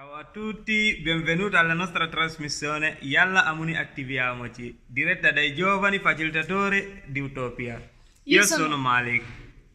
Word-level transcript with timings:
Ciao 0.00 0.14
a 0.14 0.24
tutti, 0.24 0.98
benvenuti 1.02 1.56
alla 1.56 1.74
nostra 1.74 2.08
trasmissione 2.08 2.96
Yalla 3.00 3.44
Amuni 3.44 3.76
Attiviamoci, 3.76 4.74
diretta 4.86 5.30
dai 5.30 5.54
giovani 5.54 5.98
facilitatori 5.98 7.02
di 7.04 7.20
Utopia. 7.20 7.74
Io, 8.22 8.38
Io 8.38 8.46
sono... 8.46 8.62
sono 8.62 8.76
Malik. 8.78 9.22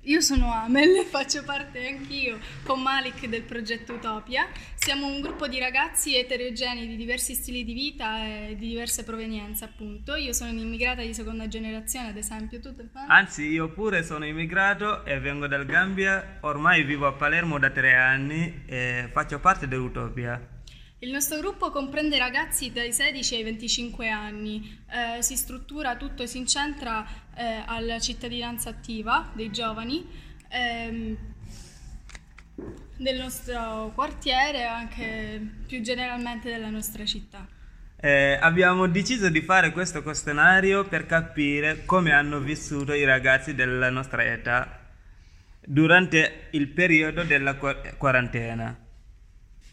Io 0.08 0.22
sono 0.22 0.54
Amel, 0.54 1.04
faccio 1.06 1.44
parte 1.44 1.88
anch'io 1.88 2.38
con 2.64 2.80
Malik 2.80 3.26
del 3.26 3.42
progetto 3.42 3.94
Utopia. 3.94 4.48
Siamo 4.76 5.08
un 5.08 5.20
gruppo 5.20 5.48
di 5.48 5.58
ragazzi 5.58 6.16
eterogenei 6.16 6.86
di 6.88 6.96
diversi 6.96 7.34
stili 7.34 7.64
di 7.64 7.74
vita 7.74 8.24
e 8.24 8.56
di 8.56 8.68
diverse 8.68 9.04
provenienze, 9.04 9.66
appunto. 9.66 10.14
Io 10.16 10.32
sono 10.32 10.52
un'immigrata 10.52 11.02
di 11.02 11.16
seconda 11.16 11.48
generazione, 11.48 12.10
ad 12.10 12.18
esempio. 12.18 12.60
Tu 12.60 12.76
te 12.76 12.88
fa? 12.92 13.06
Anzi, 13.08 13.48
io 13.48 13.72
pure 13.72 14.04
sono 14.04 14.28
immigrato 14.28 15.04
e 15.06 15.20
vengo 15.20 15.48
dal 15.48 15.66
Gambia, 15.66 16.38
ormai 16.42 16.84
vivo 16.84 17.08
a 17.08 17.14
Palermo 17.14 17.58
da 17.58 17.72
tre 17.72 17.96
anni 17.96 18.62
e 18.68 19.10
faccio 19.12 19.40
parte 19.40 19.68
dell'Utopia. 19.68 20.50
Il 21.00 21.12
nostro 21.12 21.38
gruppo 21.40 21.72
comprende 21.72 22.18
ragazzi 22.18 22.72
dai 22.72 22.92
16 22.94 23.36
ai 23.36 23.44
25 23.44 24.10
anni, 24.10 24.84
Eh, 24.88 25.22
si 25.22 25.36
struttura 25.36 25.98
tutto 25.98 26.24
e 26.24 26.28
si 26.28 26.38
incentra 26.38 27.06
eh, 27.36 27.64
alla 27.66 28.00
cittadinanza 28.00 28.70
attiva 28.70 29.30
dei 29.34 29.52
giovani 29.52 30.06
ehm, 30.50 31.18
del 32.98 33.18
nostro 33.18 33.92
quartiere 33.94 34.60
e 34.60 34.64
anche 34.64 35.42
più 35.68 35.82
generalmente 35.82 36.50
della 36.50 36.70
nostra 36.70 37.06
città. 37.06 37.48
Eh, 37.98 38.38
abbiamo 38.40 38.88
deciso 38.88 39.30
di 39.30 39.42
fare 39.42 39.72
questo 39.72 40.04
questionario 40.04 40.86
per 40.86 41.06
capire 41.06 41.86
come 41.86 42.12
hanno 42.12 42.40
vissuto 42.40 42.94
i 42.94 43.04
ragazzi 43.04 43.56
della 43.56 43.90
nostra 43.90 44.24
età 44.24 44.80
durante 45.66 46.48
il 46.52 46.68
periodo 46.68 47.24
della 47.24 47.56
qua- 47.56 47.82
quarantena. 47.98 48.78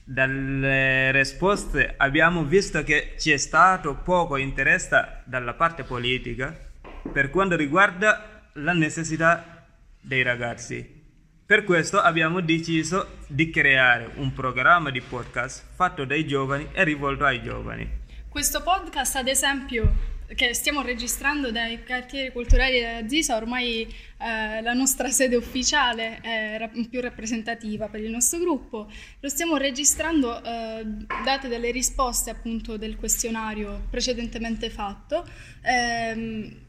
Dalle 0.05 1.13
risposte 1.13 1.95
abbiamo 1.97 2.45
visto 2.45 2.83
che 2.83 3.15
c'è 3.17 3.37
stato 3.37 3.97
poco 3.97 4.37
interesse 4.37 5.23
dalla 5.25 5.55
parte 5.55 5.85
politica 5.85 6.71
per 7.11 7.31
quanto 7.31 7.57
riguarda 7.57 8.51
la 8.55 8.73
necessità 8.73 9.67
dei 10.01 10.23
ragazzi. 10.23 11.01
Per 11.45 11.65
questo 11.65 12.01
abbiamo 12.01 12.41
deciso 12.41 13.19
di 13.27 13.51
creare 13.51 14.11
un 14.17 14.33
programma 14.33 14.91
di 14.91 15.01
podcast 15.01 15.65
fatto 15.75 16.05
dai 16.05 16.27
giovani 16.27 16.69
e 16.73 16.85
rivolto 16.85 17.25
ai 17.25 17.43
giovani. 17.43 18.01
Questo 18.29 18.63
podcast, 18.63 19.17
ad 19.17 19.29
esempio, 19.29 20.11
che 20.35 20.55
stiamo 20.55 20.83
registrando 20.83 21.51
dai 21.51 21.85
quartieri 21.85 22.33
culturali 22.33 22.81
della 22.81 23.07
Zisa, 23.09 23.37
ormai 23.37 23.83
eh, 23.83 24.63
la 24.63 24.73
nostra 24.73 25.11
sede 25.11 25.37
ufficiale 25.37 26.21
è 26.21 26.57
ra- 26.59 26.71
più 26.89 27.01
rappresentativa 27.01 27.89
per 27.89 28.01
il 28.01 28.11
nostro 28.11 28.39
gruppo. 28.39 28.91
Lo 29.21 29.29
stiamo 29.29 29.57
registrando 29.57 30.43
eh, 30.43 30.85
date 31.25 31.49
delle 31.49 31.71
risposte 31.71 32.31
appunto 32.31 32.77
del 32.77 32.97
questionario 32.97 33.87
precedentemente 33.91 34.71
fatto 34.71 35.29
ehm, 35.63 36.62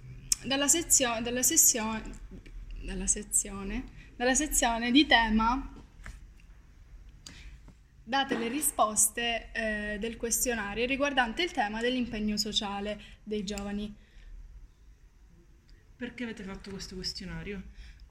dalla, 0.45 0.67
sezio- 0.67 1.19
dalla 1.21 1.43
sessione, 1.43 2.01
dalla 2.81 3.07
sezione, 3.07 3.83
dalla 4.15 4.35
sezione 4.35 4.91
di 4.91 5.05
tema 5.05 5.73
date 8.03 8.37
le 8.37 8.49
risposte 8.49 9.49
eh, 9.53 9.97
del 9.97 10.17
questionario 10.17 10.85
riguardante 10.85 11.41
il 11.41 11.51
tema 11.51 11.79
dell'impegno 11.79 12.35
sociale 12.35 12.99
dei 13.23 13.43
giovani. 13.45 13.95
Perché 15.95 16.23
avete 16.23 16.43
fatto 16.43 16.69
questo 16.69 16.95
questionario? 16.95 17.63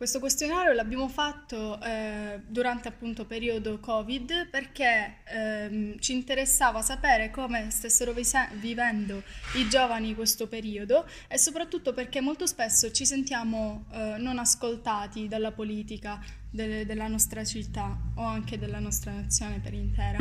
Questo 0.03 0.19
questionario 0.19 0.73
l'abbiamo 0.73 1.07
fatto 1.07 1.81
eh, 1.81 2.41
durante 2.49 2.89
appunto 2.89 3.25
periodo 3.25 3.79
Covid 3.79 4.49
perché 4.51 5.19
ehm, 5.33 5.97
ci 6.01 6.13
interessava 6.13 6.83
sapere 6.83 7.31
come 7.31 7.71
stessero 7.71 8.13
vise- 8.13 8.49
vivendo 8.55 9.23
i 9.55 9.69
giovani 9.69 10.17
questo 10.17 10.49
periodo 10.49 11.07
e 11.29 11.39
soprattutto 11.39 11.93
perché 11.93 12.21
molto 12.21 12.49
spesso 12.49 12.91
ci 12.91 13.07
sentiamo 13.07 13.85
eh, 13.93 14.17
non 14.19 14.41
ascoltati 14.41 15.29
dalla 15.29 15.53
politica 15.53 16.21
de- 16.51 16.85
della 16.85 17.07
nostra 17.07 17.45
città 17.45 17.97
o 18.17 18.25
anche 18.25 18.59
della 18.59 18.81
nostra 18.81 19.13
nazione 19.13 19.61
per 19.61 19.73
intera. 19.73 20.19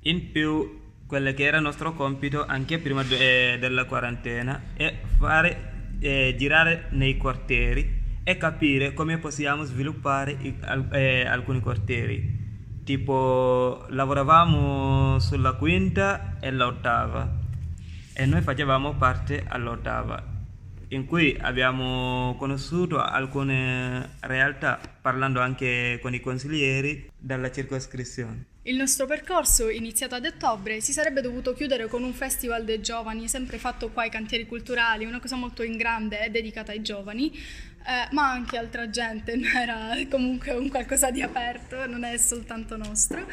In 0.00 0.30
più, 0.30 0.82
quello 1.06 1.32
che 1.32 1.44
era 1.44 1.60
nostro 1.60 1.94
compito 1.94 2.44
anche 2.44 2.78
prima 2.78 3.02
de- 3.04 3.56
della 3.58 3.86
quarantena 3.86 4.64
è 4.74 5.00
fare, 5.16 5.94
eh, 5.98 6.34
girare 6.36 6.88
nei 6.90 7.16
quartieri 7.16 8.02
e 8.24 8.36
capire 8.38 8.94
come 8.94 9.18
possiamo 9.18 9.64
sviluppare 9.64 10.36
eh, 10.92 11.26
alcuni 11.26 11.60
quartieri. 11.60 12.42
Tipo, 12.82 13.86
lavoravamo 13.88 15.18
sulla 15.18 15.52
quinta 15.52 16.36
e 16.40 16.50
l'ottava 16.50 17.42
e 18.14 18.26
noi 18.26 18.42
facevamo 18.42 18.94
parte 18.94 19.44
all'ottava, 19.46 20.22
in 20.88 21.04
cui 21.04 21.36
abbiamo 21.40 22.36
conosciuto 22.38 23.00
alcune 23.00 24.16
realtà 24.20 24.78
parlando 25.00 25.40
anche 25.40 25.98
con 26.00 26.14
i 26.14 26.20
consiglieri 26.20 27.10
della 27.18 27.50
circoscrizione. 27.50 28.52
Il 28.66 28.76
nostro 28.76 29.04
percorso, 29.04 29.68
iniziato 29.68 30.14
ad 30.14 30.24
ottobre, 30.24 30.80
si 30.80 30.92
sarebbe 30.92 31.20
dovuto 31.20 31.52
chiudere 31.52 31.86
con 31.86 32.02
un 32.02 32.14
festival 32.14 32.64
dei 32.64 32.80
giovani, 32.80 33.28
sempre 33.28 33.58
fatto 33.58 33.90
qua 33.90 34.04
ai 34.04 34.10
cantieri 34.10 34.46
culturali, 34.46 35.04
una 35.04 35.20
cosa 35.20 35.36
molto 35.36 35.62
in 35.62 35.76
grande 35.76 36.24
e 36.24 36.30
dedicata 36.30 36.72
ai 36.72 36.80
giovani, 36.80 37.30
eh, 37.86 38.08
ma 38.12 38.30
anche 38.30 38.56
altra 38.56 38.88
gente, 38.88 39.38
era 39.54 39.90
comunque 40.10 40.52
un 40.52 40.68
qualcosa 40.68 41.10
di 41.10 41.22
aperto, 41.22 41.86
non 41.86 42.04
è 42.04 42.16
soltanto 42.16 42.76
nostro. 42.76 43.26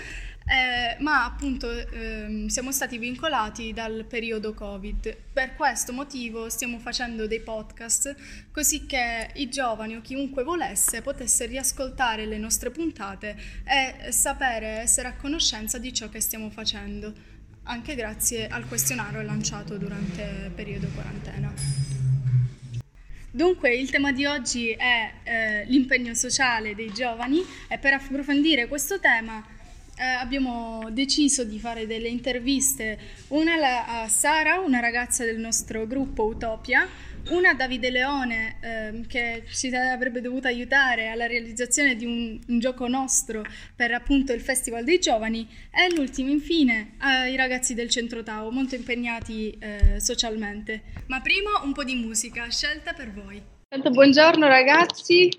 Eh, 0.44 1.02
ma 1.02 1.24
appunto 1.24 1.70
ehm, 1.72 2.48
siamo 2.48 2.72
stati 2.72 2.98
vincolati 2.98 3.74
dal 3.74 4.06
periodo 4.06 4.54
Covid. 4.54 5.16
Per 5.32 5.56
questo 5.56 5.94
motivo 5.94 6.50
stiamo 6.50 6.80
facendo 6.80 7.28
dei 7.28 7.40
podcast 7.40 8.16
così 8.52 8.86
che 8.86 9.30
i 9.36 9.50
giovani 9.50 9.96
o 9.96 10.02
chiunque 10.02 10.44
volesse 10.44 11.02
potesse 11.02 11.46
riascoltare 11.46 12.26
le 12.26 12.38
nostre 12.38 12.72
puntate 12.72 13.38
e 13.64 14.12
sapere, 14.12 14.80
essere 14.80 15.08
a 15.08 15.16
conoscenza 15.16 15.78
di 15.78 15.94
ciò 15.94 16.10
che 16.10 16.20
stiamo 16.20 16.50
facendo, 16.50 17.14
anche 17.64 17.96
grazie 17.96 18.48
al 18.48 18.68
questionario 18.68 19.22
lanciato 19.22 19.78
durante 19.78 20.22
il 20.46 20.52
periodo 20.52 20.88
quarantena. 20.94 21.81
Dunque 23.34 23.74
il 23.74 23.90
tema 23.90 24.12
di 24.12 24.26
oggi 24.26 24.72
è 24.72 25.10
eh, 25.24 25.66
l'impegno 25.68 26.14
sociale 26.14 26.76
dei 26.76 26.92
giovani. 26.92 27.42
E 27.70 27.78
per 27.78 27.94
approfondire 27.94 28.68
questo 28.68 29.00
tema 29.00 29.42
eh, 29.96 30.04
abbiamo 30.04 30.90
deciso 30.92 31.46
di 31.46 31.58
fare 31.58 31.88
delle 31.88 32.10
interviste, 32.10 33.00
una 33.30 33.86
a 33.86 34.10
Sara, 34.10 34.60
una 34.60 34.82
ragazza 34.82 35.24
del 35.24 35.38
nostro 35.38 35.88
gruppo 35.88 36.26
Utopia, 36.26 36.86
una 37.30 37.54
Davide 37.54 37.90
Leone 37.90 38.58
ehm, 38.62 39.08
che 39.08 39.44
ci 39.52 39.74
avrebbe 39.74 40.22
dovuto 40.22 40.48
aiutare 40.48 41.08
alla 41.10 41.28
realizzazione 41.28 41.96
di 41.96 42.06
un, 42.06 42.40
un 42.48 42.60
gioco 42.60 42.88
nostro 42.88 43.44
per 43.76 43.92
appunto 43.94 44.34
il 44.34 44.42
Festival 44.42 44.84
dei 44.84 45.00
Giovani 45.00 45.48
e 45.72 45.94
l'ultimo 45.94 46.30
infine 46.30 46.96
ai 47.00 47.36
ragazzi 47.36 47.74
del 47.74 47.90
Centro 47.90 48.24
Tao, 48.24 48.52
molto 48.52 48.76
impegnati 48.76 49.58
eh, 49.60 50.00
socialmente. 50.00 50.82
Ma 51.08 51.22
prima 51.22 51.62
un 51.64 51.74
po' 51.74 51.84
di 51.84 51.96
musica 51.96 52.50
scelta 52.50 52.94
per 52.94 53.12
voi. 53.12 53.42
Tanto 53.68 53.90
buongiorno 53.90 54.48
ragazzi, 54.48 55.30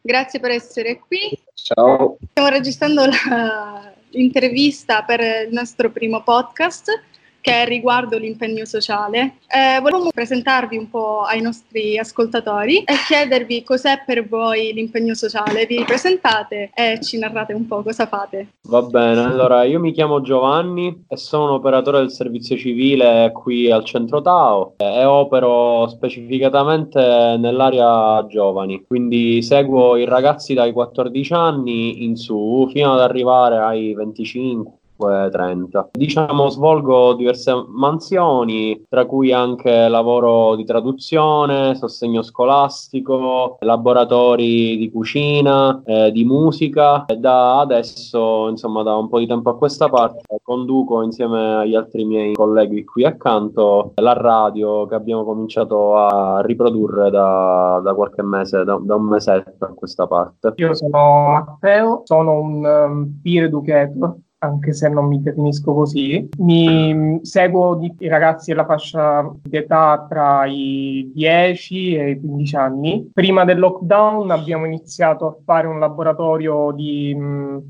grazie 0.00 0.38
per 0.38 0.50
essere 0.50 0.98
qui. 0.98 1.36
Ciao, 1.54 2.18
Stiamo 2.30 2.48
registrando 2.50 3.06
la- 3.06 3.92
l'intervista 4.10 5.02
per 5.02 5.20
il 5.20 5.52
nostro 5.52 5.90
primo 5.90 6.22
podcast 6.22 7.02
che 7.40 7.62
è 7.62 7.66
riguardo 7.66 8.18
l'impegno 8.18 8.64
sociale. 8.64 9.36
Eh, 9.48 9.80
volevamo 9.80 10.10
presentarvi 10.10 10.76
un 10.76 10.88
po' 10.90 11.22
ai 11.22 11.40
nostri 11.40 11.98
ascoltatori 11.98 12.78
e 12.78 12.94
chiedervi 13.06 13.64
cos'è 13.64 14.02
per 14.04 14.26
voi 14.28 14.72
l'impegno 14.72 15.14
sociale. 15.14 15.66
Vi 15.66 15.82
presentate 15.84 16.70
e 16.74 17.00
ci 17.00 17.18
narrate 17.18 17.52
un 17.52 17.66
po' 17.66 17.82
cosa 17.82 18.06
fate. 18.06 18.48
va 18.68 18.82
bene. 18.82 19.22
Allora, 19.22 19.64
io 19.64 19.80
mi 19.80 19.92
chiamo 19.92 20.20
Giovanni 20.20 21.04
e 21.08 21.16
sono 21.16 21.44
un 21.44 21.50
operatore 21.50 21.98
del 21.98 22.10
servizio 22.10 22.56
civile 22.56 23.30
qui 23.32 23.70
al 23.70 23.84
centro 23.84 24.20
Tao 24.20 24.74
eh, 24.76 25.00
e 25.00 25.04
opero 25.04 25.88
specificatamente 25.88 27.36
nell'area 27.38 28.26
giovani. 28.26 28.84
Quindi 28.86 29.42
seguo 29.42 29.96
i 29.96 30.04
ragazzi 30.04 30.54
dai 30.54 30.72
14 30.72 31.32
anni 31.32 32.04
in 32.04 32.16
su 32.16 32.68
fino 32.70 32.92
ad 32.92 33.00
arrivare 33.00 33.58
ai 33.58 33.94
25. 33.94 34.79
30. 35.00 35.90
Diciamo, 35.92 36.48
svolgo 36.48 37.14
diverse 37.14 37.52
mansioni, 37.68 38.82
tra 38.88 39.06
cui 39.06 39.32
anche 39.32 39.88
lavoro 39.88 40.54
di 40.56 40.64
traduzione, 40.64 41.74
sostegno 41.74 42.22
scolastico, 42.22 43.56
laboratori 43.60 44.76
di 44.76 44.90
cucina, 44.90 45.82
eh, 45.84 46.10
di 46.12 46.24
musica. 46.24 47.06
E 47.06 47.16
da 47.16 47.60
adesso, 47.60 48.48
insomma, 48.48 48.82
da 48.82 48.96
un 48.96 49.08
po' 49.08 49.18
di 49.18 49.26
tempo 49.26 49.50
a 49.50 49.56
questa 49.56 49.88
parte, 49.88 50.22
conduco 50.42 51.02
insieme 51.02 51.56
agli 51.56 51.74
altri 51.74 52.04
miei 52.04 52.34
colleghi 52.34 52.84
qui 52.84 53.04
accanto 53.04 53.92
la 53.96 54.12
radio 54.12 54.86
che 54.86 54.94
abbiamo 54.94 55.24
cominciato 55.24 55.96
a 55.96 56.40
riprodurre 56.42 57.10
da, 57.10 57.80
da 57.82 57.94
qualche 57.94 58.22
mese, 58.22 58.64
da, 58.64 58.78
da 58.80 58.94
un 58.96 59.04
mesetto 59.04 59.64
a 59.64 59.72
questa 59.74 60.06
parte. 60.06 60.52
Io 60.56 60.74
sono 60.74 61.30
Matteo, 61.30 62.02
sono 62.04 62.40
un 62.40 62.64
um, 62.64 63.20
peer 63.22 63.44
educator 63.44 64.16
anche 64.42 64.72
se 64.72 64.88
non 64.88 65.06
mi 65.06 65.20
definisco 65.20 65.74
così. 65.74 66.28
Mi 66.38 67.20
seguo 67.22 67.74
di, 67.74 67.94
i 67.98 68.08
ragazzi 68.08 68.50
della 68.50 68.64
fascia 68.64 69.30
di 69.42 69.56
età 69.56 70.06
tra 70.08 70.46
i 70.46 71.10
10 71.14 71.94
e 71.96 72.10
i 72.10 72.20
15 72.20 72.56
anni. 72.56 73.10
Prima 73.12 73.44
del 73.44 73.58
lockdown 73.58 74.30
abbiamo 74.30 74.66
iniziato 74.66 75.26
a 75.26 75.36
fare 75.44 75.66
un 75.66 75.78
laboratorio 75.78 76.72
di, 76.72 77.16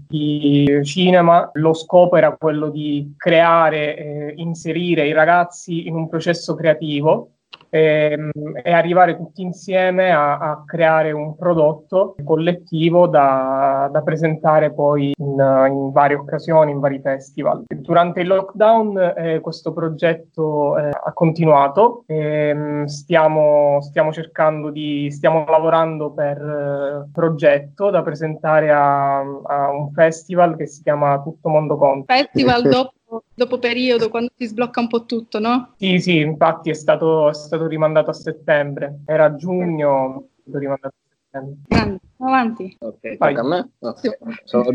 di 0.06 0.80
cinema. 0.84 1.50
Lo 1.54 1.74
scopo 1.74 2.16
era 2.16 2.36
quello 2.36 2.70
di 2.70 3.14
creare, 3.16 3.96
eh, 3.96 4.34
inserire 4.36 5.06
i 5.06 5.12
ragazzi 5.12 5.86
in 5.86 5.94
un 5.94 6.08
processo 6.08 6.54
creativo 6.54 7.32
e, 7.70 8.12
ehm, 8.12 8.30
e 8.62 8.72
arrivare 8.72 9.16
tutti 9.16 9.42
insieme 9.42 10.10
a, 10.10 10.38
a, 10.38 10.64
creare 10.66 11.12
un 11.12 11.36
prodotto 11.36 12.16
collettivo 12.24 13.06
da, 13.06 13.88
da 13.90 14.02
presentare 14.02 14.72
poi 14.72 15.14
in, 15.16 15.66
in, 15.68 15.90
varie 15.92 16.16
occasioni, 16.16 16.72
in 16.72 16.80
vari 16.80 17.00
festival. 17.00 17.64
Durante 17.68 18.20
il 18.20 18.26
lockdown 18.26 19.14
eh, 19.16 19.40
questo 19.40 19.72
progetto 19.72 20.76
eh, 20.76 20.90
ha 20.90 21.12
continuato 21.12 22.02
e 22.06 22.82
stiamo, 22.86 23.80
stiamo 23.80 24.12
cercando 24.12 24.70
di, 24.70 25.10
stiamo 25.10 25.44
lavorando 25.48 26.10
per 26.10 26.36
eh, 26.38 27.10
progetto 27.12 27.90
da 27.90 28.02
presentare 28.02 28.70
a, 28.70 29.18
a 29.18 29.70
un 29.70 29.92
festival 29.92 30.56
che 30.56 30.66
si 30.66 30.82
chiama 30.82 31.20
Tutto 31.22 31.48
Mondo 31.48 31.76
Conto. 31.76 32.12
Festival 32.12 32.62
dopo 32.68 32.92
dopo 33.34 33.58
periodo, 33.58 34.08
quando 34.08 34.30
si 34.36 34.46
sblocca 34.46 34.80
un 34.80 34.88
po' 34.88 35.04
tutto, 35.04 35.38
no? 35.38 35.74
Sì, 35.76 35.98
sì, 35.98 36.18
infatti 36.18 36.70
è 36.70 36.74
stato, 36.74 37.28
è 37.28 37.34
stato 37.34 37.66
rimandato 37.66 38.10
a 38.10 38.14
settembre. 38.14 39.00
Era 39.06 39.34
giugno, 39.34 40.28
è 40.36 40.40
stato 40.42 40.58
rimandato 40.58 40.94
a 40.94 41.14
settembre. 41.24 41.60
Grande, 41.68 42.00
avanti. 42.18 42.76
Ok, 42.80 43.16
tocca 43.16 43.40
a 43.40 43.44
me? 43.44 43.70
Okay. 43.78 44.16
Sono 44.44 44.72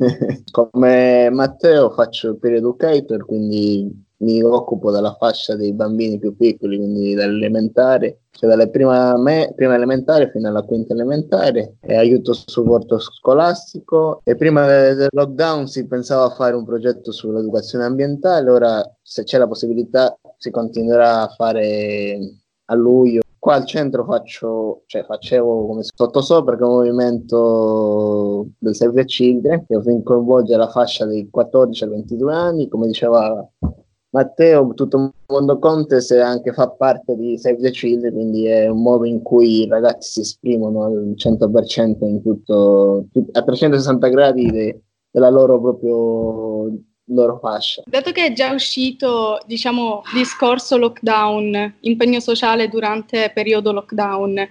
Come 0.50 1.30
Matteo 1.30 1.90
faccio 1.90 2.30
il 2.30 2.38
peer 2.38 2.54
educator, 2.54 3.24
quindi 3.24 4.08
mi 4.20 4.42
occupo 4.42 4.90
della 4.90 5.14
fascia 5.18 5.56
dei 5.56 5.72
bambini 5.72 6.18
più 6.18 6.36
piccoli, 6.36 6.76
quindi 6.76 7.14
dall'elementare, 7.14 8.22
cioè 8.30 8.50
dalle 8.50 8.68
prima, 8.68 9.16
me, 9.16 9.52
prima 9.54 9.74
elementare 9.74 10.30
fino 10.30 10.48
alla 10.48 10.62
quinta 10.62 10.92
elementare, 10.92 11.76
e 11.80 11.96
aiuto 11.96 12.32
supporto 12.32 12.98
scolastico. 12.98 14.20
E 14.24 14.36
prima 14.36 14.66
del 14.66 15.08
lockdown 15.10 15.66
si 15.66 15.86
pensava 15.86 16.24
a 16.24 16.34
fare 16.34 16.54
un 16.54 16.64
progetto 16.64 17.12
sull'educazione 17.12 17.84
ambientale, 17.84 18.50
ora 18.50 18.96
se 19.02 19.24
c'è 19.24 19.38
la 19.38 19.48
possibilità 19.48 20.16
si 20.36 20.50
continuerà 20.50 21.22
a 21.22 21.28
fare 21.28 22.18
a 22.66 22.74
luglio. 22.74 23.20
Qua 23.38 23.54
al 23.54 23.64
centro 23.64 24.04
faccio, 24.04 24.82
cioè 24.84 25.02
facevo 25.02 25.66
come 25.66 25.82
sottosopra 25.82 26.56
che 26.56 26.62
è 26.62 26.66
un 26.66 26.74
movimento 26.74 28.48
del 28.58 28.74
Save 28.74 28.92
the 28.92 29.04
Children 29.06 29.64
che 29.66 30.02
coinvolge 30.02 30.54
la 30.56 30.68
fascia 30.68 31.06
dei 31.06 31.30
14 31.30 31.84
ai 31.84 31.90
22 31.90 32.34
anni, 32.34 32.68
come 32.68 32.86
diceva 32.86 33.48
Matteo, 34.10 34.74
tutto 34.74 34.96
il 34.96 35.12
mondo 35.26 35.58
Contes 35.58 36.10
anche 36.10 36.52
fa 36.52 36.68
parte 36.68 37.14
di 37.16 37.38
Save 37.38 37.58
the 37.58 37.70
Children, 37.70 38.12
quindi 38.12 38.46
è 38.46 38.66
un 38.68 38.82
modo 38.82 39.04
in 39.04 39.22
cui 39.22 39.62
i 39.62 39.68
ragazzi 39.68 40.10
si 40.10 40.20
esprimono 40.20 40.84
al 40.84 41.14
100% 41.16 42.04
in 42.04 42.22
tutto, 42.22 43.06
a 43.32 43.42
360 43.42 44.08
gradi 44.08 44.50
de, 44.50 44.80
della 45.10 45.30
loro 45.30 45.60
proprio 45.60 46.76
loro 47.12 47.38
fascia. 47.38 47.82
Dato 47.86 48.10
che 48.10 48.26
è 48.26 48.32
già 48.32 48.52
uscito, 48.52 49.38
diciamo, 49.46 50.02
discorso 50.14 50.76
lockdown, 50.76 51.76
impegno 51.80 52.20
sociale 52.20 52.68
durante 52.68 53.30
periodo 53.32 53.72
lockdown, 53.72 54.48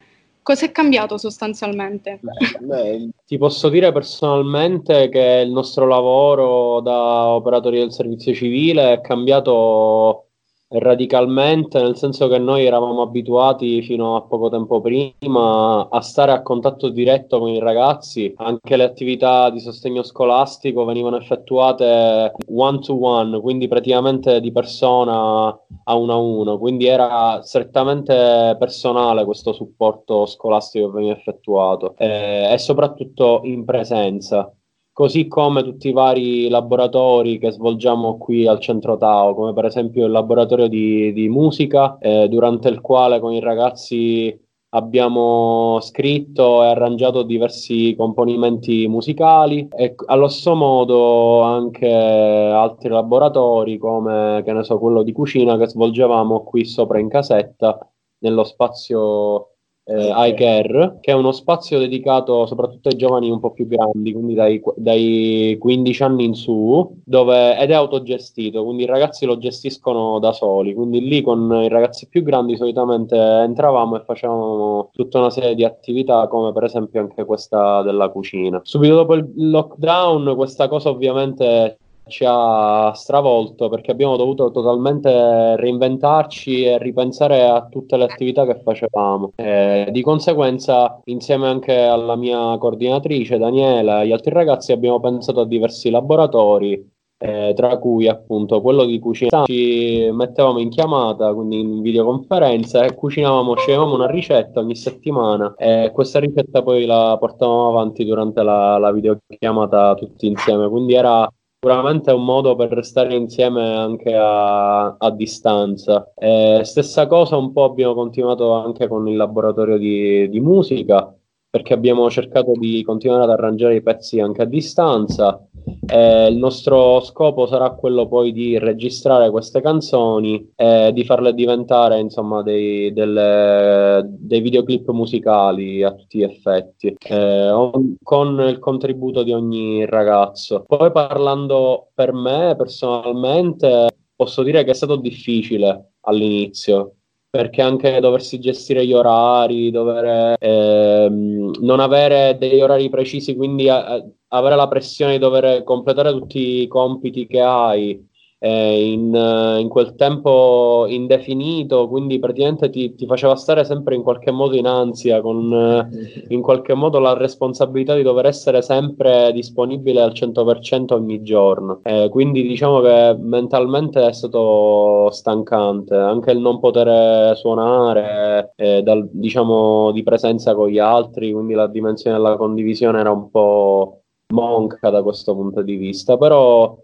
Cos'è 0.49 0.71
cambiato 0.71 1.19
sostanzialmente? 1.19 2.19
Beh, 2.21 2.65
beh, 2.65 3.09
ti 3.29 3.37
posso 3.37 3.69
dire 3.69 3.91
personalmente 3.91 5.07
che 5.07 5.43
il 5.45 5.51
nostro 5.51 5.85
lavoro 5.85 6.81
da 6.81 7.27
operatori 7.27 7.77
del 7.77 7.93
servizio 7.93 8.33
civile 8.33 8.93
è 8.93 9.01
cambiato 9.01 10.28
radicalmente, 10.71 11.81
nel 11.81 11.97
senso 11.97 12.27
che 12.27 12.37
noi 12.37 12.65
eravamo 12.65 13.01
abituati 13.01 13.81
fino 13.81 14.15
a 14.15 14.21
poco 14.21 14.49
tempo 14.49 14.81
prima 14.81 15.87
a 15.89 16.01
stare 16.01 16.31
a 16.31 16.41
contatto 16.41 16.89
diretto 16.89 17.39
con 17.39 17.49
i 17.49 17.59
ragazzi, 17.59 18.31
anche 18.37 18.77
le 18.77 18.83
attività 18.83 19.49
di 19.49 19.59
sostegno 19.59 20.03
scolastico 20.03 20.85
venivano 20.85 21.17
effettuate 21.17 22.33
one 22.53 22.79
to 22.79 23.03
one, 23.03 23.39
quindi 23.41 23.67
praticamente 23.67 24.39
di 24.39 24.51
persona 24.51 25.47
a 25.83 25.95
uno 25.95 26.13
a 26.13 26.17
uno, 26.17 26.57
quindi 26.59 26.85
era 26.85 27.41
strettamente 27.41 28.55
personale 28.59 29.25
questo 29.25 29.53
supporto 29.53 30.25
scolastico 30.27 30.87
che 30.87 30.93
veniva 30.93 31.15
effettuato 31.15 31.95
eh, 31.97 32.51
e 32.51 32.57
soprattutto 32.59 33.41
in 33.43 33.65
presenza 33.65 34.51
così 34.99 35.29
come 35.29 35.63
tutti 35.63 35.87
i 35.87 35.93
vari 35.93 36.49
laboratori 36.49 37.39
che 37.39 37.51
svolgiamo 37.51 38.17
qui 38.17 38.45
al 38.47 38.59
centro 38.59 38.97
Tao, 38.97 39.33
come 39.33 39.53
per 39.53 39.63
esempio 39.63 40.05
il 40.05 40.11
laboratorio 40.11 40.67
di, 40.67 41.13
di 41.13 41.29
musica, 41.29 41.97
eh, 41.99 42.27
durante 42.27 42.67
il 42.67 42.81
quale 42.81 43.21
con 43.21 43.31
i 43.31 43.39
ragazzi 43.39 44.37
abbiamo 44.71 45.79
scritto 45.79 46.63
e 46.65 46.67
arrangiato 46.67 47.23
diversi 47.23 47.95
componimenti 47.95 48.89
musicali 48.89 49.69
e 49.71 49.95
allo 50.07 50.27
stesso 50.27 50.53
modo 50.53 51.43
anche 51.43 51.89
altri 51.89 52.89
laboratori 52.89 53.77
come 53.77 54.41
che 54.43 54.51
ne 54.51 54.65
so 54.65 54.77
quello 54.79 55.01
di 55.03 55.13
cucina 55.13 55.57
che 55.57 55.69
svolgevamo 55.69 56.43
qui 56.43 56.65
sopra 56.65 56.99
in 56.99 57.07
casetta 57.07 57.79
nello 58.19 58.43
spazio 58.43 59.48
eh, 59.89 60.11
iCare, 60.29 60.97
che 61.01 61.11
è 61.11 61.15
uno 61.15 61.31
spazio 61.31 61.79
dedicato 61.79 62.45
soprattutto 62.45 62.89
ai 62.89 62.95
giovani 62.95 63.31
un 63.31 63.39
po' 63.39 63.51
più 63.51 63.65
grandi, 63.67 64.13
quindi 64.13 64.35
dai, 64.35 64.61
dai 64.75 65.57
15 65.59 66.03
anni 66.03 66.25
in 66.25 66.35
su, 66.35 66.95
dove, 67.03 67.57
ed 67.57 67.71
è 67.71 67.73
autogestito, 67.73 68.63
quindi 68.63 68.83
i 68.83 68.87
ragazzi 68.87 69.25
lo 69.25 69.39
gestiscono 69.39 70.19
da 70.19 70.31
soli, 70.31 70.75
quindi 70.75 71.01
lì 71.01 71.21
con 71.21 71.51
i 71.63 71.69
ragazzi 71.69 72.07
più 72.07 72.21
grandi 72.21 72.55
solitamente 72.55 73.15
entravamo 73.17 73.97
e 73.97 74.03
facevamo 74.03 74.91
tutta 74.93 75.17
una 75.17 75.31
serie 75.31 75.55
di 75.55 75.65
attività 75.65 76.27
come 76.27 76.53
per 76.53 76.65
esempio 76.65 77.01
anche 77.01 77.25
questa 77.25 77.81
della 77.81 78.09
cucina. 78.09 78.61
Subito 78.63 78.93
dopo 78.93 79.15
il 79.15 79.27
lockdown 79.35 80.35
questa 80.35 80.67
cosa 80.67 80.89
ovviamente 80.89 81.77
ci 82.09 82.25
ha 82.27 82.91
stravolto 82.93 83.69
perché 83.69 83.91
abbiamo 83.91 84.17
dovuto 84.17 84.51
totalmente 84.51 85.55
reinventarci 85.55 86.63
e 86.65 86.77
ripensare 86.77 87.47
a 87.47 87.65
tutte 87.67 87.95
le 87.95 88.03
attività 88.03 88.45
che 88.45 88.59
facevamo. 88.61 89.31
E 89.35 89.87
di 89.91 90.01
conseguenza, 90.01 90.99
insieme 91.05 91.47
anche 91.47 91.77
alla 91.77 92.15
mia 92.15 92.57
coordinatrice 92.57 93.37
Daniela 93.37 93.99
e 93.99 94.01
agli 94.01 94.11
altri 94.11 94.33
ragazzi, 94.33 94.71
abbiamo 94.71 94.99
pensato 94.99 95.39
a 95.39 95.45
diversi 95.45 95.89
laboratori. 95.89 96.97
Eh, 97.21 97.51
tra 97.53 97.77
cui 97.79 98.07
appunto 98.07 98.61
quello 98.61 98.85
di 98.85 98.97
cucina 98.97 99.43
ci 99.43 100.09
mettevamo 100.09 100.57
in 100.59 100.69
chiamata 100.69 101.33
quindi 101.33 101.59
in 101.59 101.81
videoconferenza 101.81 102.85
e 102.85 102.95
cucinavamo 102.95 103.57
sceglievamo 103.57 103.93
una 103.93 104.09
ricetta 104.09 104.61
ogni 104.61 104.77
settimana 104.77 105.53
e 105.57 105.91
questa 105.93 106.19
ricetta 106.19 106.63
poi 106.63 106.85
la 106.85 107.17
portavamo 107.19 107.67
avanti 107.67 108.05
durante 108.05 108.41
la, 108.41 108.77
la 108.77 108.93
videochiamata 108.93 109.95
tutti 109.95 110.27
insieme 110.27 110.69
quindi 110.69 110.93
era 110.93 111.29
Sicuramente 111.61 112.09
è 112.09 112.13
un 112.13 112.23
modo 112.23 112.55
per 112.55 112.69
restare 112.69 113.13
insieme 113.15 113.75
anche 113.75 114.15
a, 114.15 114.95
a 114.95 115.11
distanza. 115.11 116.09
Eh, 116.15 116.61
stessa 116.63 117.05
cosa 117.05 117.35
un 117.35 117.51
po' 117.51 117.65
abbiamo 117.65 117.93
continuato 117.95 118.53
anche 118.53 118.87
con 118.87 119.09
il 119.09 119.17
laboratorio 119.17 119.77
di, 119.77 120.29
di 120.29 120.39
musica, 120.39 121.13
perché 121.49 121.73
abbiamo 121.73 122.09
cercato 122.09 122.53
di 122.53 122.81
continuare 122.83 123.23
ad 123.23 123.31
arrangiare 123.31 123.75
i 123.75 123.81
pezzi 123.81 124.21
anche 124.21 124.43
a 124.43 124.45
distanza. 124.45 125.48
Eh, 125.91 126.27
il 126.27 126.37
nostro 126.37 127.01
scopo 127.01 127.47
sarà 127.47 127.71
quello 127.71 128.07
poi 128.07 128.31
di 128.31 128.59
registrare 128.59 129.31
queste 129.31 129.59
canzoni 129.61 130.51
e 130.55 130.91
di 130.93 131.03
farle 131.03 131.33
diventare 131.33 131.99
insomma 131.99 132.43
dei, 132.43 132.93
delle, 132.93 134.03
dei 134.05 134.41
videoclip 134.41 134.89
musicali 134.91 135.83
a 135.83 135.93
tutti 135.93 136.19
gli 136.19 136.23
effetti, 136.23 136.95
eh, 136.99 137.49
on, 137.49 137.95
con 138.03 138.39
il 138.47 138.59
contributo 138.59 139.23
di 139.23 139.31
ogni 139.31 139.85
ragazzo. 139.85 140.63
Poi 140.67 140.91
parlando 140.91 141.89
per 141.93 142.13
me 142.13 142.55
personalmente, 142.55 143.89
posso 144.15 144.43
dire 144.43 144.63
che 144.63 144.71
è 144.71 144.75
stato 144.75 144.95
difficile 144.95 145.93
all'inizio 146.01 146.93
perché 147.29 147.61
anche 147.61 147.99
doversi 147.99 148.39
gestire 148.39 148.85
gli 148.85 148.93
orari, 148.93 149.69
dover 149.71 150.35
ehm, 150.39 151.51
non 151.61 151.79
avere 151.79 152.37
degli 152.39 152.59
orari 152.61 152.89
precisi, 152.89 153.35
quindi 153.35 153.69
a, 153.69 154.03
avere 154.29 154.55
la 154.55 154.67
pressione 154.67 155.13
di 155.13 155.19
dover 155.19 155.63
completare 155.63 156.11
tutti 156.11 156.61
i 156.61 156.67
compiti 156.67 157.27
che 157.27 157.41
hai, 157.41 158.08
eh, 158.39 158.91
in, 158.91 159.13
in, 159.59 159.67
quel 159.67 159.95
tempo 159.95 160.85
indefinito, 160.87 161.89
quindi 161.89 162.19
praticamente 162.19 162.69
ti, 162.69 162.95
ti, 162.95 163.05
faceva 163.05 163.35
stare 163.35 163.65
sempre 163.65 163.95
in 163.95 164.01
qualche 164.01 164.31
modo 164.31 164.55
in 164.55 164.65
ansia, 164.65 165.21
con 165.21 165.53
eh, 165.53 166.25
in 166.29 166.41
qualche 166.41 166.73
modo 166.73 166.99
la 166.99 167.13
responsabilità 167.13 167.95
di 167.95 168.01
dover 168.01 168.25
essere 168.25 168.61
sempre 168.61 169.31
disponibile 169.33 170.01
al 170.01 170.13
100% 170.13 170.93
ogni 170.93 171.21
giorno. 171.21 171.81
Eh, 171.83 172.07
quindi 172.09 172.43
diciamo 172.47 172.79
che 172.79 173.17
mentalmente 173.19 174.05
è 174.07 174.13
stato 174.13 175.09
stancante, 175.11 175.95
anche 175.95 176.31
il 176.31 176.39
non 176.39 176.59
poter 176.59 177.35
suonare 177.35 178.53
eh, 178.55 178.81
dal, 178.81 179.07
diciamo 179.11 179.91
di 179.91 180.01
presenza 180.03 180.55
con 180.55 180.69
gli 180.69 180.79
altri, 180.79 181.33
quindi 181.33 181.53
la 181.53 181.67
dimensione 181.67 182.15
della 182.15 182.37
condivisione 182.37 182.99
era 182.99 183.11
un 183.11 183.29
po' 183.29 184.01
monca 184.33 184.89
da 184.89 185.03
questo 185.03 185.33
punto 185.35 185.61
di 185.61 185.75
vista, 185.75 186.17
però 186.17 186.77